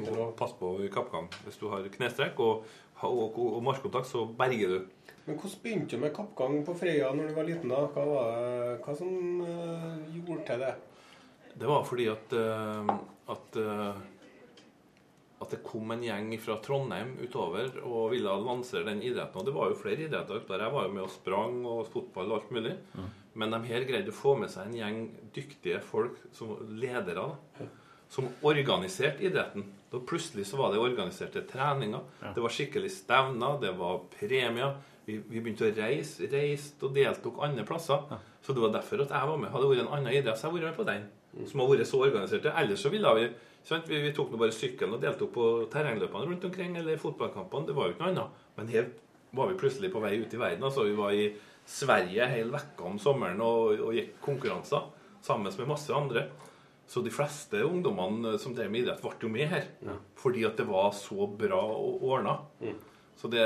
[0.00, 1.28] må passe på i kappgang.
[1.44, 2.64] Hvis du har knestrekk og,
[3.02, 4.86] og, og, og markkontakt, så berger du.
[5.26, 7.68] Men hvordan begynte du med kappgang på Freia når du var liten?
[7.68, 7.86] da?
[7.86, 10.74] Hva var det hva som eh, gjorde til det?
[11.58, 12.94] Det var fordi at eh,
[13.28, 14.00] at, eh,
[15.50, 19.40] at det kom en gjeng fra Trondheim utover og ville lansere den idretten.
[19.42, 20.60] Og det var jo flere idretter ute.
[20.62, 22.76] Jeg var jo med og sprang og fotball og alt mulig.
[23.34, 25.02] Men de her greide å få med seg en gjeng
[25.34, 27.66] dyktige folk, som ledere, da,
[28.10, 29.66] som organiserte idretten.
[29.90, 32.00] Da plutselig så var det organiserte treninger.
[32.34, 34.76] Det var skikkelig stevner, det var premier.
[35.06, 38.02] Vi, vi begynte å reise, reiste og deltok andre plasser.
[38.42, 39.50] Så det var derfor at jeg var med.
[39.50, 41.06] Hadde det vært en annen idrett, så hadde jeg vært med på den.
[41.50, 42.50] Som har vært så organisert.
[42.50, 43.30] Ellers så ville vi?
[43.68, 47.68] Vi, vi tok nå bare sykkelen og deltok på terrengløpene rundt omkring, eller fotballkampene.
[47.68, 48.44] Det var jo ikke noe annet.
[48.56, 48.88] Men her
[49.36, 50.64] var vi plutselig på vei ut i verden.
[50.66, 51.28] Altså, vi var i
[51.70, 54.88] Sverige hele vekka om sommeren og, og gikk konkurranser
[55.22, 56.24] sammen med masse andre.
[56.90, 59.68] Så de fleste ungdommene som drev med idrett, ble jo med her.
[60.18, 62.40] Fordi at det var så bra ordna.
[63.20, 63.44] Så det,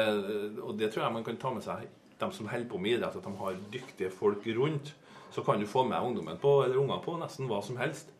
[0.62, 1.82] og det tror jeg man kan ta med seg,
[2.22, 4.94] de som holder på med idrett, at de har dyktige folk rundt.
[5.34, 8.13] Så kan du få med ungdommen på, eller ungene på nesten hva som helst.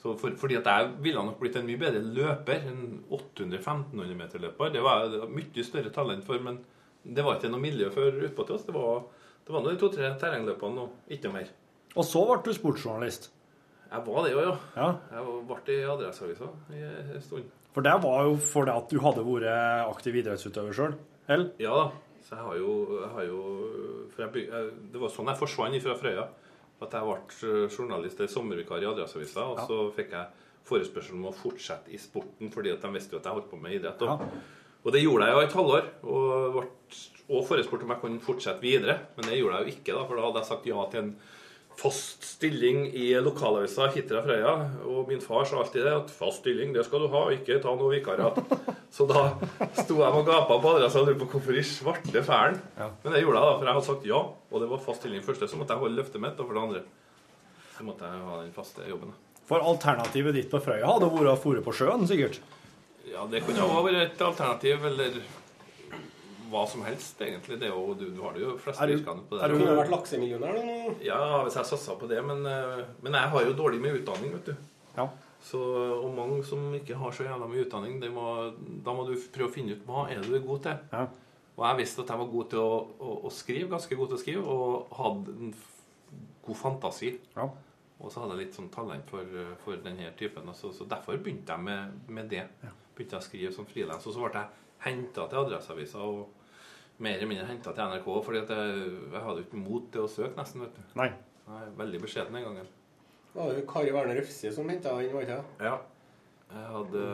[0.00, 2.62] Så for, fordi at jeg ville nok blitt en mye bedre løper.
[2.70, 4.72] En 800-1500 meter løper.
[4.72, 6.62] Det var mye større talent for, men
[7.04, 8.64] det var ikke noe miljø for utpå til oss.
[8.64, 9.02] Det var,
[9.44, 11.52] det var de to-tre terrengløpene og ikke noe mer.
[11.96, 13.30] Og så ble du sportsjournalist.
[13.90, 14.56] Jeg var det òg, ja.
[14.78, 14.90] Ja.
[15.16, 17.48] Jeg ble i Adresseavisa i en stund.
[17.74, 20.94] For det var jo fordi at du hadde vært aktiv idrettsutøver sjøl?
[21.30, 21.50] Eller?
[21.62, 21.90] Ja da.
[22.24, 23.40] Så jeg har jo, jeg har jo
[24.18, 26.26] jeg, Det var sånn jeg forsvant fra Frøya.
[26.80, 27.16] At jeg ble
[27.50, 29.44] eh, journalist eller sommervikar i Adresseavisa.
[29.52, 29.66] Og Ja.
[29.68, 30.26] så fikk jeg
[30.70, 33.60] forespørsel om å fortsette i sporten, fordi at de visste jo at jeg holdt på
[33.60, 34.02] med idrett.
[34.02, 34.20] Og,
[34.84, 35.90] og det gjorde jeg jo et halvår.
[36.04, 36.66] Og ble
[37.30, 38.96] og forespurt om jeg kunne fortsette videre.
[39.16, 41.12] Men det gjorde jeg jo ikke, da, for da hadde jeg sagt ja til en
[41.80, 44.52] fast stilling i lokalavisa Hitra Frøya.
[44.84, 47.72] Og min far sa alltid det, at fast stilling, det skal du ha, ikke ta
[47.76, 48.36] noe vikariat.
[48.96, 49.30] Så da
[49.78, 52.60] sto jeg og gapa på adressa og lurte på hvorfor i svarte fælen.
[52.76, 54.22] Men det gjorde jeg, da, for jeg hadde sagt ja.
[54.50, 55.48] Og det var fast stilling første.
[55.48, 56.86] Så måtte jeg holde løftet mitt, og for det andre
[57.80, 59.12] så måtte jeg ha den faste jobben.
[59.14, 59.44] da.
[59.48, 62.42] For alternativet ditt på Frøya hadde vært å fòre på sjøen, sikkert?
[63.08, 65.16] Ja, det kunne òg vært et alternativ, eller
[66.50, 67.58] hva som helst, egentlig.
[67.60, 69.42] Det er jo, du, du har det jo fleste Er yrkene på det.
[69.44, 70.76] Har Du kunne vært laksemillionær nå.
[71.06, 74.34] Ja, hvis jeg satsa på det, men, eh, men jeg har jo dårlig med utdanning,
[74.38, 74.54] vet du.
[74.96, 75.08] Ja.
[75.40, 75.60] Så,
[75.96, 78.26] og mange som ikke har så jævla mye utdanning, det må,
[78.84, 80.84] da må du prøve å finne ut hva er du er god til.
[80.92, 81.06] Ja.
[81.56, 84.18] Og jeg visste at jeg var god til å, å, å skrive, ganske god til
[84.18, 85.54] å skrive, og hadde en
[86.46, 87.14] god fantasi.
[87.36, 87.48] Ja.
[88.00, 90.48] Og så hadde jeg litt sånn talent for, for denne typen.
[90.56, 92.46] Så, så derfor begynte jeg med, med det.
[92.96, 94.06] Begynte jeg å skrive som frilans.
[94.08, 96.39] Og så ble jeg henta til Adresseavisa og
[97.00, 98.08] mer eller mindre henta til NRK.
[98.26, 100.64] fordi at jeg, jeg hadde jo ikke mot til å søke, nesten.
[100.66, 100.96] vet du.
[101.00, 101.10] Nei.
[101.50, 102.68] Er veldig beskjeden den gangen.
[103.30, 105.68] Det var jo Kari Werner Refse som henta inn, var det ikke det?
[105.70, 105.76] Ja.
[106.50, 107.04] Jeg hadde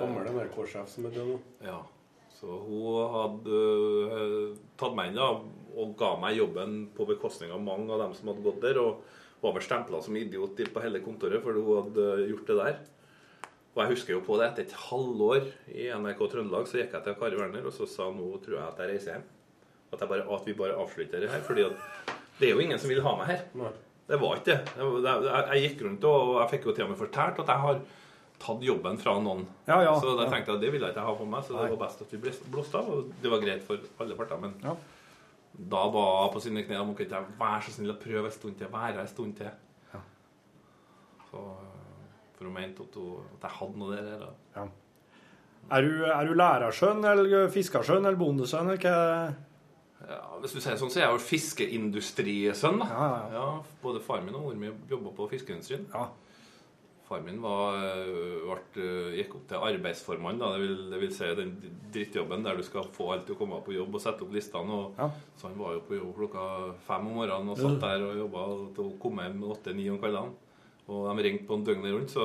[0.00, 1.36] Gammel NRK-sjef som er død nå.
[1.64, 1.82] Ja.
[2.36, 3.60] Så hun hadde
[4.12, 5.28] uh, tatt meg inn da,
[5.76, 8.80] og ga meg jobben på bekostning av mange av dem som hadde gått der.
[8.80, 9.04] Og
[9.42, 12.78] var vel stempla som idiot på hele kontoret fordi hun hadde gjort det der.
[13.76, 17.04] Og jeg husker jo på det, etter et halvår i NRK Trøndelag så gikk jeg
[17.04, 19.26] til Kari Werner og så sa nå tror jeg at jeg reiser hjem.
[19.92, 21.40] At, bare, at vi bare avslutter det her.
[21.46, 21.68] fordi
[22.40, 23.44] det er jo ingen som vil ha meg her.
[24.06, 24.72] Det var ikke det.
[24.76, 27.62] Jeg, jeg, jeg gikk rundt og jeg fikk jo til og med fortalt at jeg
[27.64, 27.78] har
[28.42, 29.46] tatt jobben fra noen.
[29.66, 31.54] Ja, ja, så da tenkte jeg at det ville jeg ikke ha på meg, så
[31.56, 32.90] det var best at vi ble blåst av.
[32.92, 34.42] Og det var greit for alle parter.
[34.42, 34.74] Men Ja.
[35.56, 38.36] da var jeg på sine knær om ikke jeg være så snill å prøve en
[38.36, 38.68] stund til.
[38.74, 39.48] Være en stund til.
[39.94, 40.02] Ja.
[41.30, 41.40] Så,
[42.36, 44.20] for hun mente at, hun, at jeg hadde noe der.
[44.26, 44.30] Da.
[44.60, 44.66] Ja.
[45.76, 48.68] Er du, er du lærersønn eller fiskersønn eller bondesønn?
[48.70, 49.32] Eller hva?
[50.06, 52.78] Ja, hvis du sier sånn, så er jeg jo fiskeindustrisønn.
[52.78, 52.86] da.
[52.86, 53.48] Ja, ja, Ja,
[53.82, 55.86] både far min og mor mi jobba på fiskeindustrien.
[55.92, 56.06] Ja.
[57.08, 60.38] Far min var, øh, øh, gikk opp til arbeidsformann.
[60.38, 61.52] Det, vil, det vil si den
[61.94, 64.80] drittjobben der du skal få alt til å komme på jobb og sette opp listene.
[65.38, 66.46] Så han var jo på jobb klokka
[66.86, 68.46] fem om morgenen og satt der og jobba
[68.82, 70.34] å komme hjem åtte-ni om kveldene.
[70.88, 72.24] Og de ringte på en døgnet rundt, så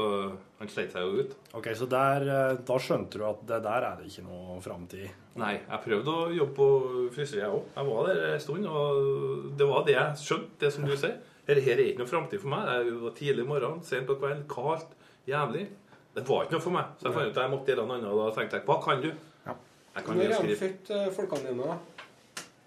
[0.59, 1.31] han sleit seg jo ut.
[1.57, 5.09] Ok, Så der, eh, da skjønte du at det der er det ikke noe framtid?
[5.35, 6.67] Nei, jeg prøvde å jobbe på
[7.15, 7.63] fryser, jeg òg.
[7.75, 11.17] Jeg var der en stund, og det var det jeg skjønte, det som du sier.
[11.47, 12.69] Her, her er ikke noe framtid for meg.
[12.85, 14.93] Det var tidlig morgen, sent på kvelden, kaldt,
[15.27, 15.65] jævlig.
[16.13, 16.85] Det var ikke noe for meg.
[16.99, 18.77] Så jeg fant ut at jeg måtte gjøre noe annet, og da tenkte jeg hva
[18.83, 19.09] kan du?
[19.91, 21.65] Jeg kan Når er de født, eh, folkene dine?
[21.65, 21.77] da?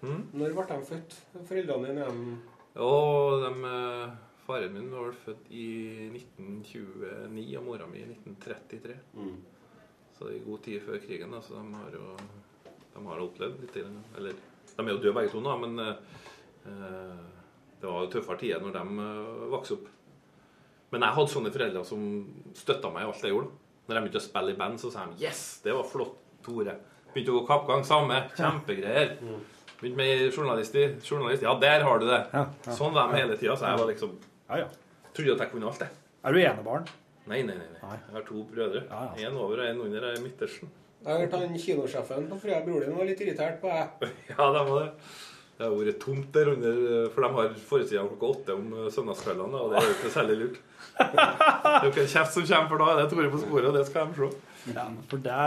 [0.03, 0.21] Mm.
[0.35, 1.15] Når ble de født?
[1.47, 2.05] Foreldrene dine?
[2.05, 4.09] de- Og de, eh,
[4.45, 5.67] faren min var vel født i
[6.13, 8.97] 1929, og mora mi i 1933.
[10.15, 12.11] Så det er god tid før krigen, da, så de har jo
[12.95, 13.75] de har opplevd litt.
[14.17, 14.37] Eller,
[14.75, 16.21] de er jo døde begge to nå, men eh,
[16.71, 17.25] eh,
[17.81, 19.89] det var jo tøffere tider når de uh, vokste opp.
[20.93, 22.05] Men jeg hadde sånne foreldre som
[22.55, 23.51] støtta meg i alt jeg gjorde.
[23.85, 26.15] Når jeg begynte å spille i band, så sa de 'Yes, det var flott,
[26.45, 26.77] Tore'.
[27.11, 28.21] Begynte å gå kappgang, samme.
[28.37, 29.17] Kjempegreier.
[29.81, 31.43] Begynte med journalist, journalist.
[31.43, 32.21] Ja, der har du det.
[32.71, 33.57] Sånn var de hele tida.
[33.59, 34.15] Så jeg var liksom
[34.49, 36.01] Trodde at jeg kunne alt, jeg.
[36.25, 36.89] Er du enebarn?
[37.25, 37.69] Nei, nei, nei.
[37.81, 37.99] nei.
[38.07, 38.83] Jeg har to brødre.
[39.21, 40.09] En over og en under.
[40.09, 40.73] Jeg er midtersen.
[41.05, 44.11] Jeg har hørt han kinosjefen på Frøya, broren var litt irritert på deg.
[44.31, 44.91] Ja, de var det.
[45.55, 46.79] Det har vært tomt der under,
[47.13, 50.35] for de har foresida klokka åtte om eh, søndagskveldene, og det er jo ikke særlig
[50.41, 50.57] lurt.
[50.95, 53.67] Det er jo ikke en kjeft som kommer, for da er det Tore på sporet,
[53.69, 54.27] og det skal de se.
[54.75, 55.39] Ja, for det,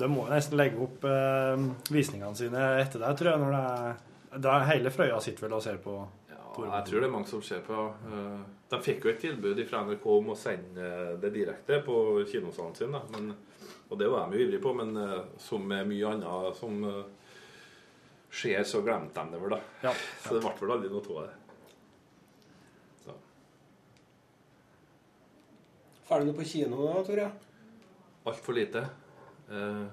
[0.00, 1.64] de må nesten legge opp eh,
[1.94, 3.42] visningene sine etter deg, tror jeg.
[3.44, 4.02] når det er,
[4.46, 5.96] det er Hele Frøya sitter vel og ser på
[6.56, 6.70] Tore.
[6.72, 7.82] Jeg tror det er mange som ser på.
[8.10, 10.88] eh, De fikk jo et tilbud fra NRK om å sende
[11.22, 11.96] det direkte på
[12.30, 13.02] kinosalen sin, da.
[13.14, 13.30] Men,
[13.90, 17.02] og det var de jo ivrige på, men eh, som med mye annet som eh,
[18.30, 19.60] skjer, så glemte de det vel, da.
[20.24, 21.34] Så det ble vel aldri noe av det.
[26.06, 27.30] Får du nå på kino da, Tore?
[28.30, 28.82] Altfor lite.
[29.50, 29.86] Eh,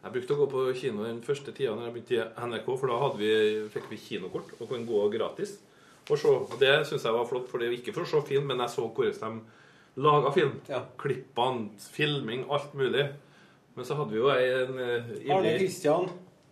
[0.00, 2.88] Jeg brukte å gå på kino den første tida når jeg begynte i NRK, for
[2.88, 3.32] da hadde vi,
[3.74, 5.58] fikk vi kinokort og kunne gå gratis.
[6.08, 6.32] Og se.
[6.32, 8.62] Og det syns jeg var flott, for det er ikke for å se film, men
[8.64, 10.56] jeg så hvordan de laga film.
[11.00, 13.10] Klippene, filming, alt mulig.
[13.76, 16.08] Men så hadde vi jo en ivrig Arne Christian.
[16.08, 16.10] Kristian.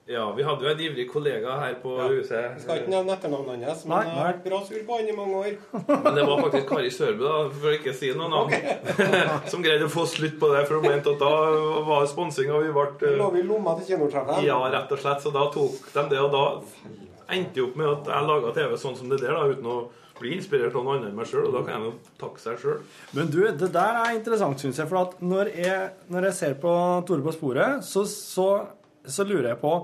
[0.09, 2.32] Ja, vi hadde jo en ivrig kollega her på huset.
[2.32, 5.11] Jeg skal ikke nevne etternavnet hans, men han jeg har vært bra sur på han
[5.12, 5.59] i mange år.
[6.07, 8.55] Men det var faktisk Kari Sørbø, da, for å ikke si noe navn,
[9.53, 10.62] som greide å få slutt på det.
[10.70, 11.34] For hun mente at da
[11.90, 14.40] var sponsing, og vi ble Lå vi i lomma til kinotreffet?
[14.49, 15.20] Ja, rett og slett.
[15.26, 16.46] Så da tok de det, og da
[17.35, 19.79] endte jo opp med at jeg laga TV sånn som det der, da, uten å
[20.18, 21.45] bli inspirert av noen andre enn meg sjøl.
[21.47, 22.79] Og da kan jeg jo takke seg sjøl.
[23.14, 24.89] Men du, det der er interessant, syns jeg.
[24.91, 26.72] For at når jeg, når jeg ser på
[27.07, 28.49] Tore på sporet, så, så,
[29.07, 29.74] så lurer jeg på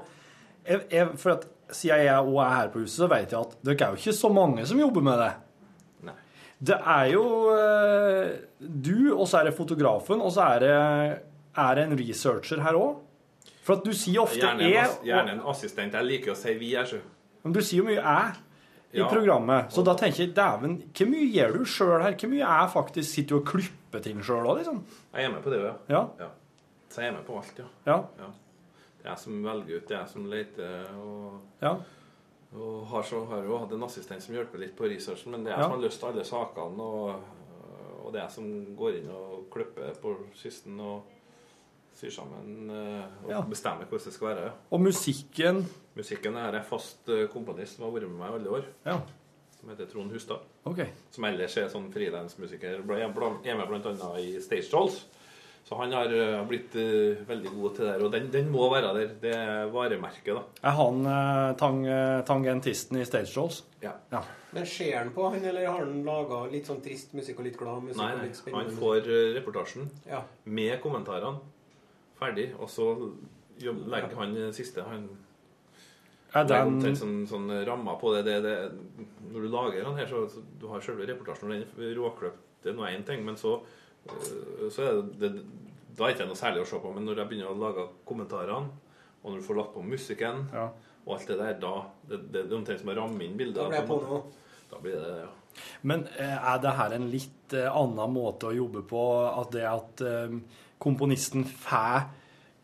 [0.67, 3.55] jeg, jeg, For at siden jeg òg er her på huset, så vet jeg at
[3.65, 5.31] dere er jo ikke så mange som jobber med det.
[6.09, 6.17] Nei.
[6.73, 7.23] Det er jo
[7.55, 10.75] eh, du, og så er det fotografen, og så er det,
[11.63, 13.01] er det en researcher her òg.
[13.65, 15.95] For at du sier ofte Gjerne, en, jeg, ass- gjerne en assistent.
[15.97, 16.99] Jeg liker å si vi er så.
[17.45, 18.35] Men du sier jo mye 'æ'
[18.95, 19.09] i Ja.
[19.09, 19.73] programmet.
[19.73, 22.13] Så da tenker jeg dæven, hvor mye gjør du sjøl her?
[22.15, 24.85] Hvor mye er faktisk Sitter du og klipper ting sjøl òg, liksom?
[25.15, 26.07] Jeg er med på det, ja.
[26.19, 26.29] Ja.
[26.89, 27.65] Så jeg er med på alt, ja.
[27.93, 27.97] Ja.
[28.99, 30.85] Det er jeg som velger ut, det er jeg som leter.
[30.97, 31.75] Og, Ja.
[32.57, 35.53] og har, så, har jo hatt en assistent som hjelper litt på researchen, men det
[35.53, 35.69] er jeg Ja.
[35.71, 36.81] som har lyst til alle sakene.
[36.83, 37.21] Og,
[38.05, 41.03] og det er jeg som går inn og klipper på kysten og
[41.95, 43.41] syr sammen eh, og Ja.
[43.41, 44.51] bestemmer hvordan det skal være.
[44.71, 48.55] Og musikken Musikken er jeg fast eh, komponist som har vært med meg i alle
[48.57, 48.65] år.
[48.87, 48.97] Ja.
[49.55, 50.47] Som heter Trond Hustad.
[50.67, 50.91] Okay.
[51.15, 52.81] Som ellers er sånn frilansmusiker.
[52.83, 54.09] Er med bl.a.
[54.19, 55.05] i Stage Dolls.
[55.65, 58.03] Så han har eh, blitt uh, veldig god til det der.
[58.05, 59.15] Og den, den må være der.
[59.23, 60.43] Det er varemerket, da.
[60.67, 61.79] Er han uh, tang,
[62.29, 63.63] tangentisten i Stage Dolls?
[63.81, 63.95] Ja.
[64.51, 67.57] Men ser han på han, eller har han laga litt sånn trist musikk og litt
[67.61, 68.03] glad musikk?
[68.03, 70.21] Nei, nei, litt han får reportasjen Ja.
[70.45, 71.41] med kommentarene
[72.19, 72.91] ferdig, og så
[73.63, 74.85] legger han siste.
[74.87, 75.09] Han
[76.35, 78.55] Er den- omtrent sånn, sånn rammer på det, det, det.
[79.31, 82.41] Når du lager den her, så, så du har selve reportasjen, og den er råkløpt.
[82.65, 83.59] Det er nå én ting, men så,
[84.09, 85.45] øh, så er det, det
[85.95, 86.91] Da er det ikke noe særlig å se på.
[86.95, 88.71] Men når jeg begynner å lage kommentarene,
[89.23, 90.41] og når du får lagt på musikken
[91.07, 91.75] og alt det der, da
[92.09, 93.63] Det, det, det er omtrent som å ramme inn bilder.
[93.63, 94.19] Da blir jeg på nå.
[94.71, 95.31] Da blir det det, ja.
[95.83, 99.03] Men eh, er det her en litt eh, annen måte å jobbe på?
[99.41, 100.35] At det at eh,
[100.83, 102.09] komponisten får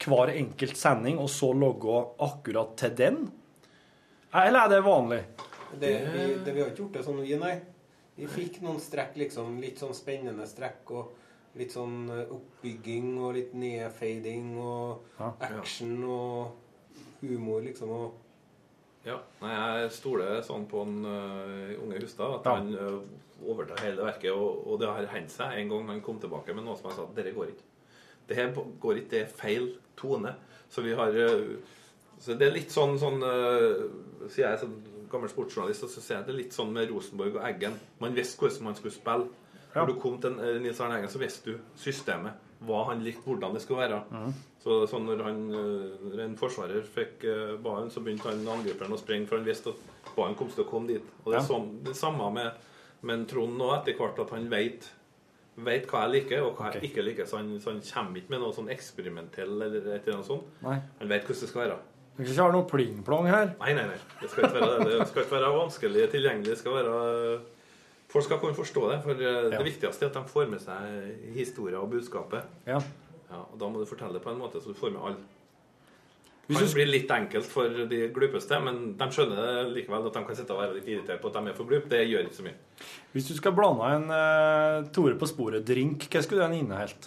[0.00, 3.20] hver enkelt sending, og så logger akkurat til den?
[4.32, 5.20] Eller er det vanlig?
[5.80, 7.56] Det, vi, det, vi har ikke gjort det sånn, vi, nei.
[8.14, 9.56] Vi fikk noen strekk, liksom.
[9.62, 10.90] Litt sånn spennende strekk.
[10.94, 11.16] og
[11.58, 17.90] Litt sånn eh, oppbygging og litt nedfading og action og humor, liksom.
[17.90, 22.54] og Ja, nei, jeg stoler sånn på en uh, unge Hustad at Ja.
[22.60, 23.00] han uh,
[23.48, 24.30] overtar hele verket.
[24.30, 26.98] Og, og det har hendt seg en gang han kom tilbake med noe som han
[27.00, 27.66] sa at dette går ikke.
[28.30, 30.36] Det her går ikke, det er feil tone.
[30.70, 31.56] Så vi har uh,
[32.20, 33.84] så Det er litt sånn, sånn øh,
[34.28, 34.74] Sier jeg som
[35.10, 37.76] gammel sportsjournalist, så ser jeg det litt sånn med Rosenborg og Eggen.
[38.02, 39.30] Man visste hvordan man skulle spille.
[39.70, 39.80] Ja.
[39.82, 42.46] Når du kom til eh, Nils Arne Eggen, så visste du systemet.
[42.66, 44.00] Hva han likte, hvordan det skulle være.
[44.10, 44.32] Mm.
[44.60, 49.00] Så så når han, eh, en forsvarer fikk eh, ballen, så begynte han angriperen å
[49.00, 51.12] springe, for han visste at ballen kom til å komme dit.
[51.24, 52.66] Og det er sånn, det samme med,
[53.06, 54.90] med Trond nå, etter hvert, at han vet,
[55.70, 57.30] vet hva jeg liker, og hva jeg ikke liker.
[57.30, 60.52] Så han, så han kommer ikke med noe sånn eksperimentell eller et eller annet sånt.
[60.66, 60.76] Nei.
[61.00, 61.80] Han vet hvordan det skal være.
[62.20, 63.54] Du skal ikke ha noe pling-plong her.
[63.62, 63.98] Nei, nei, nei.
[64.20, 64.98] Det skal ikke være, det.
[65.00, 66.52] det skal ikke være vanskelig tilgjengelig.
[66.52, 67.40] Det skal være
[68.10, 69.02] Folk skal kunne forstå det.
[69.04, 72.48] For det det viktigste er at de får med seg historien og budskapet.
[72.66, 72.80] Ja.
[73.30, 75.28] Ja, og Da må du fortelle det på en måte så du får med alle.
[76.50, 80.22] Det Det blir litt enkelt for de glupeste, men de skjønner det likevel at de
[80.26, 81.88] kan sitte og være litt irritert på at de er for glupe.
[81.88, 82.58] Det gjør ikke så mye.
[83.12, 87.06] Hvis du skal blande en uh, Tore på sporet-drink, hva skulle den inneholdt?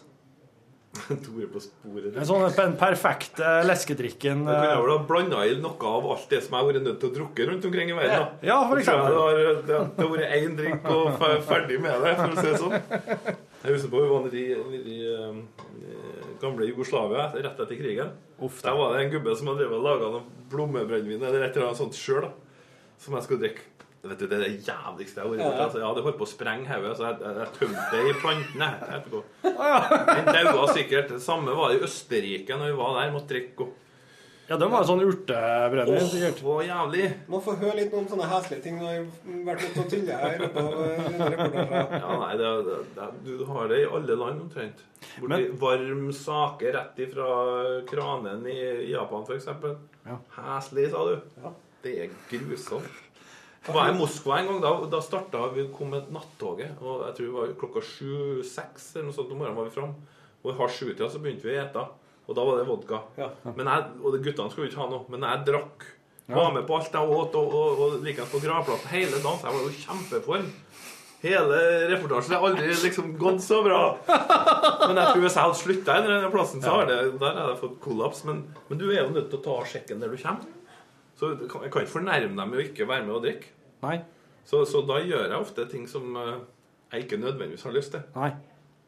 [1.26, 2.12] Tore på sporet.
[2.14, 6.28] En sånn den perfekte leskedrikken Jeg kunne eh, vel ha blanda i noe av alt
[6.30, 8.22] det som jeg har vært nødt til å drukke rundt omkring i verden.
[8.22, 8.46] da.
[8.46, 9.10] Ja, for eksempel.
[9.10, 12.62] Det har, det, har vært én drink og ferdig med det, for å si det
[12.62, 12.78] sånn.
[13.64, 15.42] Jeg husker på vi var nede i, i eh,
[16.44, 18.14] gamle Jugoslavia rett etter krigen.
[18.44, 21.98] Der var det en gubbe som hadde laga noe blommebrennevin eller et eller annet sånt
[21.98, 22.28] sjøl,
[23.02, 23.66] som jeg skulle drikke.
[24.04, 25.50] Vet du, Det er det jævligste jeg har vært Ja.
[25.50, 25.64] borti.
[25.64, 28.18] Altså, jeg hadde holdt på å sprenge hodet, så jeg, jeg, jeg tømte det i
[28.20, 29.22] plantene etterpå.
[29.44, 31.08] Den daua sikkert.
[31.14, 33.14] Det samme var det i Østerrike når vi var der.
[33.16, 33.62] Måtte drikke.
[33.68, 33.80] og-
[34.50, 36.42] Ja, de var sånn urtebrennevin, sikkert.
[36.44, 37.06] Å, jævlig.
[37.32, 40.18] Må få høre litt om sånne heslige ting når jeg har vært ute og tulla
[40.20, 40.44] her.
[40.44, 42.00] eh.
[42.04, 43.08] Ja, nei, det, det, det,
[43.40, 44.84] Du har det i alle land omtrent.
[45.22, 47.30] Borti varm sake rett ifra
[47.88, 49.48] kranen i Japan, f.eks.
[50.06, 50.18] Ja.
[50.36, 51.22] Heslig, sa du.
[51.84, 52.92] Det er grusomt.
[53.64, 54.62] Jeg var i Moskva en gang.
[54.64, 56.76] Da, da starta vi kom med nattoget.
[56.84, 59.94] Og jeg tror det var klokka sju-seks eller noe sånt om morgenen var vi fram.
[60.44, 61.84] Og i halv sju-tida så begynte vi å ete.
[62.28, 63.00] Og da var det vodka.
[63.56, 65.06] Men jeg, og guttene skulle ikke ha noe.
[65.12, 65.86] Men jeg drakk.
[66.24, 66.38] Ja.
[66.38, 69.40] Var med på alt jeg åt, og, og, og likeens på gravplassen hele dagen.
[69.40, 70.52] Så jeg var jo kjempeform.
[71.24, 73.80] Hele reportasjen har aldri liksom gått så bra.
[74.10, 77.54] Men jeg tror hvis jeg hadde slutta i denne plassen, så har det, der hadde
[77.54, 78.26] jeg fått kollaps.
[78.28, 80.52] Men, men du er jo nødt til å ta sjekken der du kommer.
[81.20, 83.52] Så jeg kan ikke fornærme dem med å ikke være med og drikke.
[83.84, 84.00] Nei.
[84.46, 86.40] Så, så da gjør jeg ofte ting som eh,
[86.94, 88.02] jeg ikke nødvendigvis har lyst til.
[88.16, 88.32] Nei.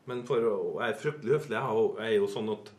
[0.09, 1.55] Men for og jeg er fryktelig høflig.
[1.57, 2.71] Jeg, har er jo sånn at,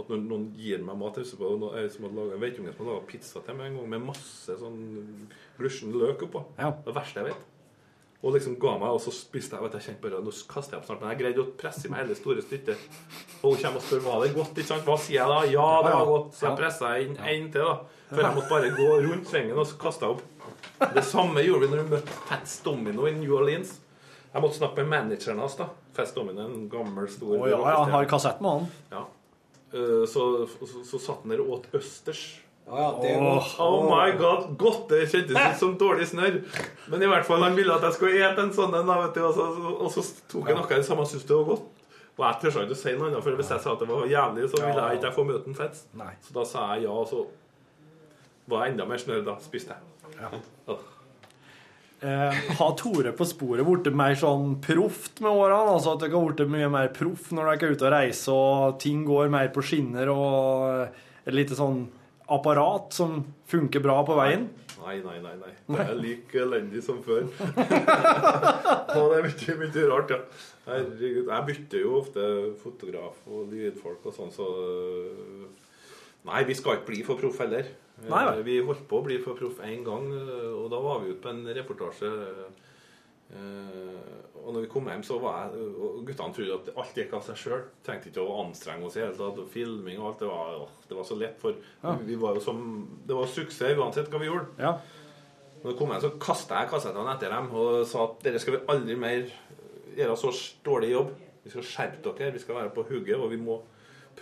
[0.00, 3.42] at når noen gir meg mat Jeg vet på no- jeg som hadde laga pizza
[3.46, 4.78] til meg en gang med masse sånn
[5.58, 6.44] glusjen løk oppå.
[6.86, 7.48] Det verste jeg vet.
[8.22, 9.66] Og liksom ga meg, og så spiste jeg.
[9.70, 11.00] Du, jeg kjente bare, Nå kaster jeg opp snart.
[11.02, 12.84] Men jeg greide å presse i meg hele store stykket.
[13.42, 14.52] Og hun kommer og spør var det godt.
[14.54, 14.84] ikke sant?
[14.86, 15.40] Hva sier jeg da?
[15.50, 16.28] Ja, det var godt.
[16.38, 17.66] Så jeg pressa inn en til.
[17.66, 18.01] da.
[18.12, 20.22] Før jeg måtte bare gå rundt svingen og så kasta opp.
[20.94, 23.74] Det samme gjorde vi når vi møtte Fats Domino i New Orleans.
[24.32, 25.56] Jeg måtte snakke med manageren hans.
[25.58, 25.68] da.
[25.96, 28.70] Fats Domino, en gammel, stor oh, ja, ja, har kassett med han.
[28.94, 29.02] ja.
[29.72, 32.22] Eh, Så, så, så satt han der og åt østers.
[33.02, 34.84] det er oh, oh my god, godt!
[34.92, 36.36] Det kjentes ut som dårlig snørr.
[36.92, 39.22] Men i hvert fall han ville at jeg skulle ete en sånn en, vet du,
[39.26, 41.70] og, så, og så tok jeg noe av det samme og syntes det var godt.
[42.12, 44.04] Og jeg tør ikke å si noe annet, for hvis jeg sa at det var
[44.06, 45.86] jævlig, så ville jeg ikke få møte en Fets.
[46.28, 47.22] Så da sa jeg ja, og så
[48.50, 49.36] var jeg enda mer snørr da.
[49.42, 50.18] Spiste jeg.
[50.18, 50.78] Ja.
[52.02, 55.76] Eh, har Tore på sporet blitt mer sånn proft med årene?
[55.76, 58.78] Altså at dere har blitt mye mer proff når dere er ute og reiser og
[58.82, 60.88] ting går mer på skinner og
[61.22, 61.84] et lite sånn
[62.32, 63.20] apparat som
[63.50, 64.48] funker bra på veien?
[64.82, 65.36] Nei, nei, nei.
[65.38, 65.52] nei.
[65.68, 67.28] Det er like elendig som før.
[68.98, 70.18] og det er mye, mye rart, ja.
[70.66, 71.28] Herregud.
[71.28, 72.24] Jeg bytter jo ofte
[72.64, 75.46] fotograf og lydfolk og sånn, så øh,
[76.26, 77.66] Nei, vi skal ikke bli for proff heller.
[78.08, 78.42] Nei, nei.
[78.46, 81.22] Vi holdt på å bli for proff én gang, øh, og da var vi ute
[81.22, 82.10] på en reportasje.
[83.36, 87.12] øh, Og når vi kom hjem, så var jeg og Guttene trodde at alt gikk
[87.14, 87.60] av seg sjøl.
[87.86, 89.38] Trengte ikke å anstrenge oss i hele tatt.
[89.52, 90.18] Filming og alt.
[90.24, 91.92] Det var, å, det var så lett, for Ja.
[92.02, 92.64] vi var jo som
[93.06, 94.48] Det var suksess uansett hva vi gjorde.
[94.58, 94.72] Ja.
[95.62, 98.56] Når jeg kom hjem, så kasta jeg kassettene etter dem og sa at dere skal
[98.56, 99.30] vi aldri mer
[99.94, 100.32] gjøre så
[100.66, 101.12] dårlig jobb.
[101.44, 103.60] Vi skal skjerpe dere, vi skal være på hugget, og vi må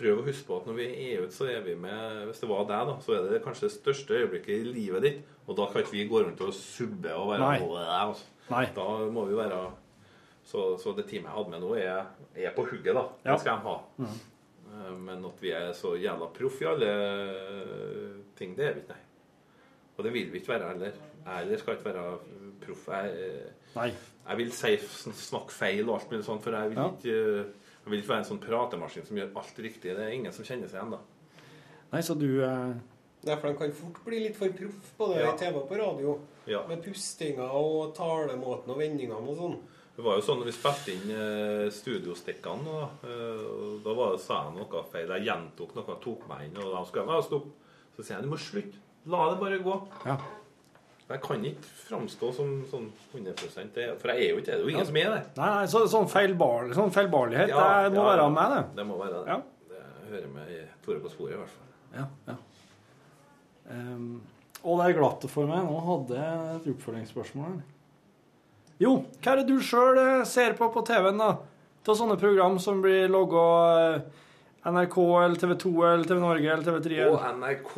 [0.01, 2.49] prøve å huske på at når vi er ute, så er vi med Hvis det
[2.49, 5.21] var deg, da, så er det kanskje det største øyeblikket i livet ditt.
[5.47, 7.59] Og da kan ikke vi gå rundt og subbe og være Nei.
[7.61, 7.93] deg.
[8.01, 8.25] altså.
[8.51, 8.65] Nei.
[8.75, 9.61] Da må vi være
[10.43, 13.03] Så, så det teamet jeg hadde med nå, er, er på hugget, da.
[13.23, 13.35] Ja.
[13.35, 13.75] Det skal de ha.
[14.01, 16.91] Eh, Men at vi er så jævla proff i alle
[18.39, 19.07] ting, det er vi ikke, nei.
[19.97, 20.93] Og det vil vi ikke være heller.
[21.51, 22.05] Jeg skal ikke være
[22.63, 22.87] proff.
[22.89, 23.41] Jeg,
[23.75, 23.89] Nei.
[24.27, 24.71] jeg vil si,
[25.27, 27.43] snakke feil og alt mulig sånt, for jeg vil, Ja.
[27.83, 29.95] Jeg vil ikke være en sånn pratemaskin som gjør alt riktig.
[29.97, 30.99] Det er ingen som kjenner seg igjen, da.
[31.91, 32.73] Nei, så du eh,
[33.21, 35.33] Nei, for de kan fort bli litt for proff både Ja.
[35.33, 36.15] i TV og på radio.
[36.49, 36.63] Ja.
[36.69, 39.57] Med pustinga og talemåten og vendingene og sånn.
[39.95, 44.15] Det var jo sånn når vi spilte inn eh, studiostikkene, da, eh, og da var
[44.15, 45.11] det, sa jeg noe feil.
[45.17, 47.51] Jeg gjentok noe, tok meg inn, og da skulle jeg stoppe.
[47.97, 48.79] Så sier jeg du må slutte.
[49.11, 49.75] La det bare gå.
[50.07, 50.15] Ja.
[51.11, 54.51] Jeg kan ikke framstå som sånn 100 det, For jeg er jo ikke det.
[54.51, 55.23] Det er jo ingen som er det.
[55.37, 58.29] Nei, nei, så, sånn, feilbar, sånn feilbarlighet, Ja, det må ja, være ja.
[58.37, 58.61] med, det.
[58.79, 59.35] Det må være det.
[59.35, 59.41] Ja.
[59.71, 61.67] Det hører med i Tore på sporet, i hvert fall.
[61.97, 62.37] Ja, ja.
[63.71, 64.07] Um,
[64.61, 65.67] og det er glatt for meg.
[65.67, 67.61] Nå hadde jeg et oppfølgingsspørsmål.
[68.81, 69.99] Jo, hva er det du sjøl
[70.29, 71.31] ser på på TV-en, da?
[71.81, 73.45] Av sånne program som blir logga
[74.63, 77.05] NRK eller TV 2 eller TV Norge eller TV3?
[77.09, 77.71] Og NRK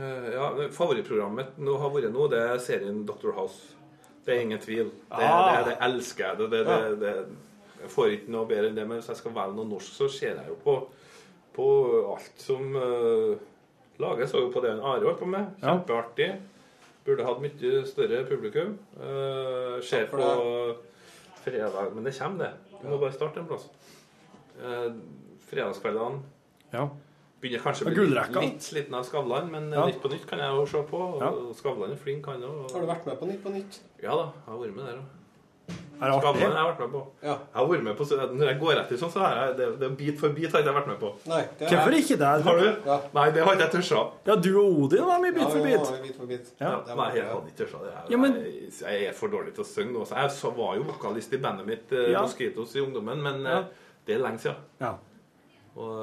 [0.00, 3.34] eh, ja, Favorittprogrammet nå har vært nå, det er serien Dr.
[3.36, 3.74] House.
[4.24, 4.88] Det er ingen tvil.
[4.88, 5.58] Det, Ah.
[5.58, 6.38] det, det elsker jeg.
[6.38, 8.86] Det, det, det, det, jeg får ikke noe bedre enn det.
[8.88, 10.78] Men hvis jeg skal velge noe norsk, så ser jeg jo på,
[11.58, 11.66] på
[12.14, 13.34] alt som uh,
[14.00, 14.32] lages.
[14.32, 15.50] Så jo på det Are holdt på med.
[15.60, 16.30] Kjempeartig.
[17.04, 18.78] Burde hatt mye større publikum.
[18.96, 20.24] Uh, ser på
[21.44, 22.78] fredag Men det kommer, det.
[22.80, 23.68] Du må bare starte en plass.
[24.56, 24.88] Uh,
[25.54, 26.22] fredagskveldene
[26.72, 26.88] Ja.
[27.44, 29.84] Begynner kanskje å bli litt, litt sliten av Skavlan, men Ja.
[29.86, 31.00] Nytt på nytt kan jeg jo se på.
[31.14, 31.30] Og Ja.
[31.54, 32.72] Skavlan er flink, han òg.
[32.72, 33.80] Har du vært med på Nytt på Nytt?
[34.02, 35.04] Ja da, jeg har vært med der òg.
[36.02, 36.10] Er?
[36.20, 37.02] Skavlan har jeg vært med på.
[37.22, 37.28] Ja.
[37.38, 39.96] Jeg har vært med på, Når jeg går etter sånn, så har jeg det, det
[39.96, 41.12] bit for bit har jeg ikke vært med på.
[41.28, 42.42] Nei, det Hvorfor ikke det?
[42.44, 42.66] Har du?
[42.84, 43.00] Ja.
[43.14, 44.12] Nei, det har ikke jeg tørsa.
[44.26, 45.80] Ja, du og Odin var med Bit for bit.
[45.80, 46.50] Ja, bit for bit.
[46.60, 46.80] Ja.
[46.80, 47.92] Det Nei, jeg hadde ikke tørsa det.
[47.94, 50.04] Jeg, Ja, men- jeg, er for dårlig til å synge nå.
[50.08, 52.22] Jeg var jo vokalist i bandet mitt, eh, Ja.
[52.22, 53.58] Mosquitos, i ungdommen, men Ja.
[53.60, 53.64] eh,
[54.06, 54.56] det er lenge siden.
[54.80, 54.94] Ja.
[55.74, 55.94] Og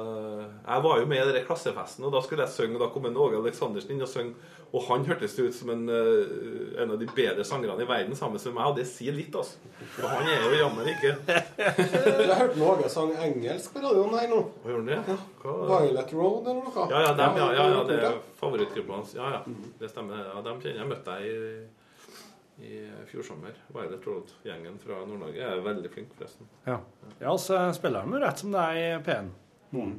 [0.42, 2.76] eh, Jeg var jo med i den klassefesten, og da skulle jeg synge.
[2.76, 4.34] Og da kom en Åge Aleksandersen inn og sang.
[4.72, 8.40] Og han hørtes ut som en, eh, en av de bedre sangerne i verden sammen
[8.40, 9.60] med meg, og det sier litt, altså.
[9.98, 11.10] For han er jo jammen ikke
[11.58, 14.38] Jeg hørte Åge sang engelsk på radioen her nå.
[14.62, 15.18] Hva gjorde han det?
[15.42, 15.56] Hva?
[15.72, 16.86] Violet Road eller noe.
[16.92, 18.14] Ja, ja, dem, ja, ja, ja, det er Ja.
[18.40, 19.14] favorittgruppa hans.
[19.14, 19.42] Ja, ja,
[19.80, 20.24] det stemmer.
[20.34, 20.88] Ja, dem kjenner jeg.
[20.88, 22.80] møtte jeg i, i
[23.12, 23.60] fjor sommer.
[23.76, 26.48] Violet Road-gjengen fra Nord-Norge er veldig flink, forresten.
[26.66, 26.78] Ja,
[27.20, 29.30] ja så spiller de jo rett som det er i P1.
[29.76, 29.94] Noen.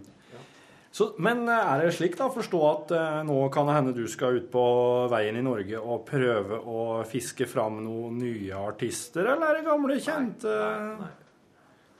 [0.93, 4.03] Så, men eh, er det slik da, forstå at eh, nå kan det hende du
[4.11, 4.65] skal ut på
[5.09, 9.97] veien i Norge og prøve å fiske fram noen nye artister, eller er det gamle
[9.97, 10.53] kjente?
[10.53, 11.11] Nei, nei.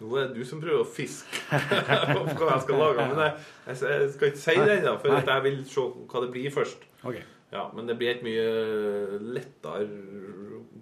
[0.03, 1.41] Nå er det du som prøver å fiske
[2.37, 3.07] hva jeg skal lage.
[3.09, 3.33] Men jeg,
[3.65, 6.85] jeg, jeg skal ikke si det ennå, for jeg vil se hva det blir først.
[7.01, 7.25] Okay.
[7.53, 9.85] Ja, Men det blir et mye lettere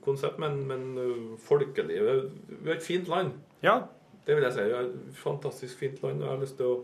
[0.03, 0.39] konsept.
[0.41, 3.35] Men, men uh, folkelivet Vi har et fint land.
[3.61, 3.81] Ja,
[4.25, 4.65] Det vil jeg si.
[4.67, 6.75] Vi har et fantastisk fint land, og jeg har lyst til å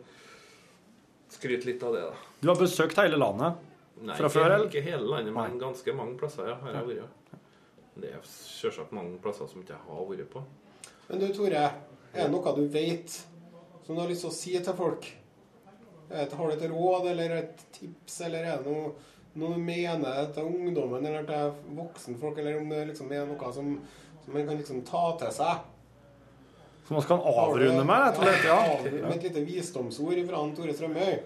[1.38, 2.06] skryte litt av det.
[2.08, 2.30] da.
[2.42, 3.58] du har besøkt hele landet
[3.98, 4.70] Nei, fra ikke, før, eller?
[4.70, 5.62] ikke hele landet, men Nei.
[5.62, 7.36] ganske mange plasser ja, har jeg vært.
[7.98, 10.44] Det er selvsagt mange plasser som ikke jeg har vært på.
[11.08, 11.68] Men du, Tore.
[12.18, 13.14] Er det noe du vet
[13.86, 15.06] som du har lyst til å si til folk?
[16.08, 18.94] Er Har du et råd eller et tips, eller er det noe,
[19.38, 23.74] noe du mener til ungdommen eller til voksenfolk, eller om det liksom er noe som,
[24.24, 25.66] som man kan liksom ta til seg?
[26.88, 28.46] Som vi kan avrunde med, rett.
[28.46, 28.80] Ja.
[28.84, 31.18] Med et lite visdomsord fra han Tore Strømøy.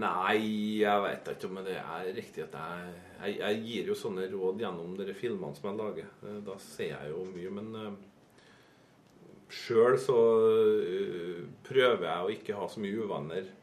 [0.00, 0.38] Nei,
[0.80, 4.62] jeg vet ikke om det er riktig at jeg, jeg Jeg gir jo sånne råd
[4.64, 6.08] gjennom de filmene som jeg lager.
[6.24, 7.52] Eh, Da ser jeg jo mye.
[7.58, 7.92] Men uh,
[9.52, 13.54] sjøl så uh, prøver jeg å ikke ha så mye uvenner.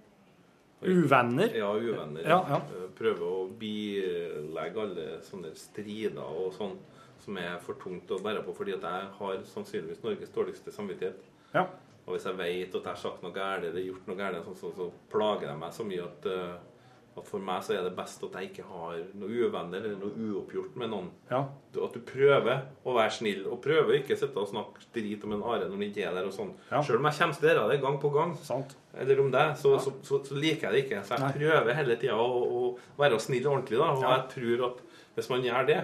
[0.85, 1.57] Uvenner?
[1.57, 2.21] Ja, uvenner.
[2.21, 2.61] Ja, ja.
[2.95, 6.77] Prøver å bilegge alle sånne strider og sånn
[7.25, 11.25] som er for tungt å bære på, fordi at jeg har sannsynligvis Norges dårligste samvittighet.
[11.55, 11.65] Ja.
[12.05, 14.53] Og hvis jeg vet at jeg har sagt noe galt eller gjort noe galt, så,
[14.59, 16.83] så, så plager jeg meg så mye at, eh,
[17.15, 20.27] at for meg så er det best at jeg ikke har noe uvenner eller noe
[20.27, 21.09] uoppgjort med noen.
[21.31, 21.41] Ja.
[21.73, 25.33] At du prøver å være snill, og prøver ikke å sitte og snakke drit om
[25.33, 26.29] en Are når han ikke er der.
[26.29, 26.53] og sånn.
[26.69, 26.83] Ja.
[26.85, 28.77] Selv om jeg kommer til dere det gang på gang, Sant.
[28.93, 31.03] eller om deg, så, så, liker jeg det ikke.
[31.07, 31.35] Så jeg Nei.
[31.39, 33.81] prøver hele tida å, å være snill og ordentlig.
[33.81, 34.85] da, Og jeg tror at
[35.17, 35.83] hvis man gjør det,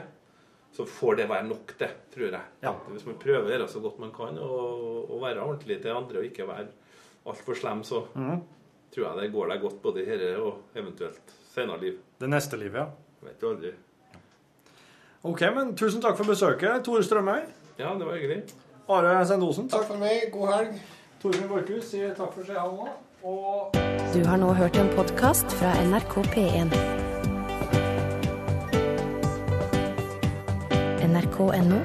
[0.72, 2.42] så får det være nok, det, tror jeg.
[2.64, 2.74] Ja.
[2.94, 6.22] Hvis man prøver å gjøre så godt man kan og, og være ordentlig til andre
[6.22, 6.68] og ikke være
[7.28, 8.42] altfor slem, så mm.
[8.96, 12.00] tror jeg det går deg godt både i dette og eventuelt senere liv.
[12.22, 12.88] Det neste livet, ja.
[13.22, 13.76] Vet du aldri.
[15.28, 17.44] Ok, men tusen takk for besøket, Tore Strømøy.
[17.78, 18.42] Ja, det var hyggelig.
[18.90, 19.70] Are Sendosen.
[19.70, 20.32] Takk for meg.
[20.34, 20.82] God helg.
[21.22, 22.98] Torfinn Borchhus sier takk for seg, han òg.
[23.22, 23.78] Og
[24.16, 27.01] Du har nå hørt en podkast fra NRK P1.
[31.22, 31.82] NRK.no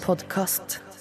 [0.00, 0.91] podkast.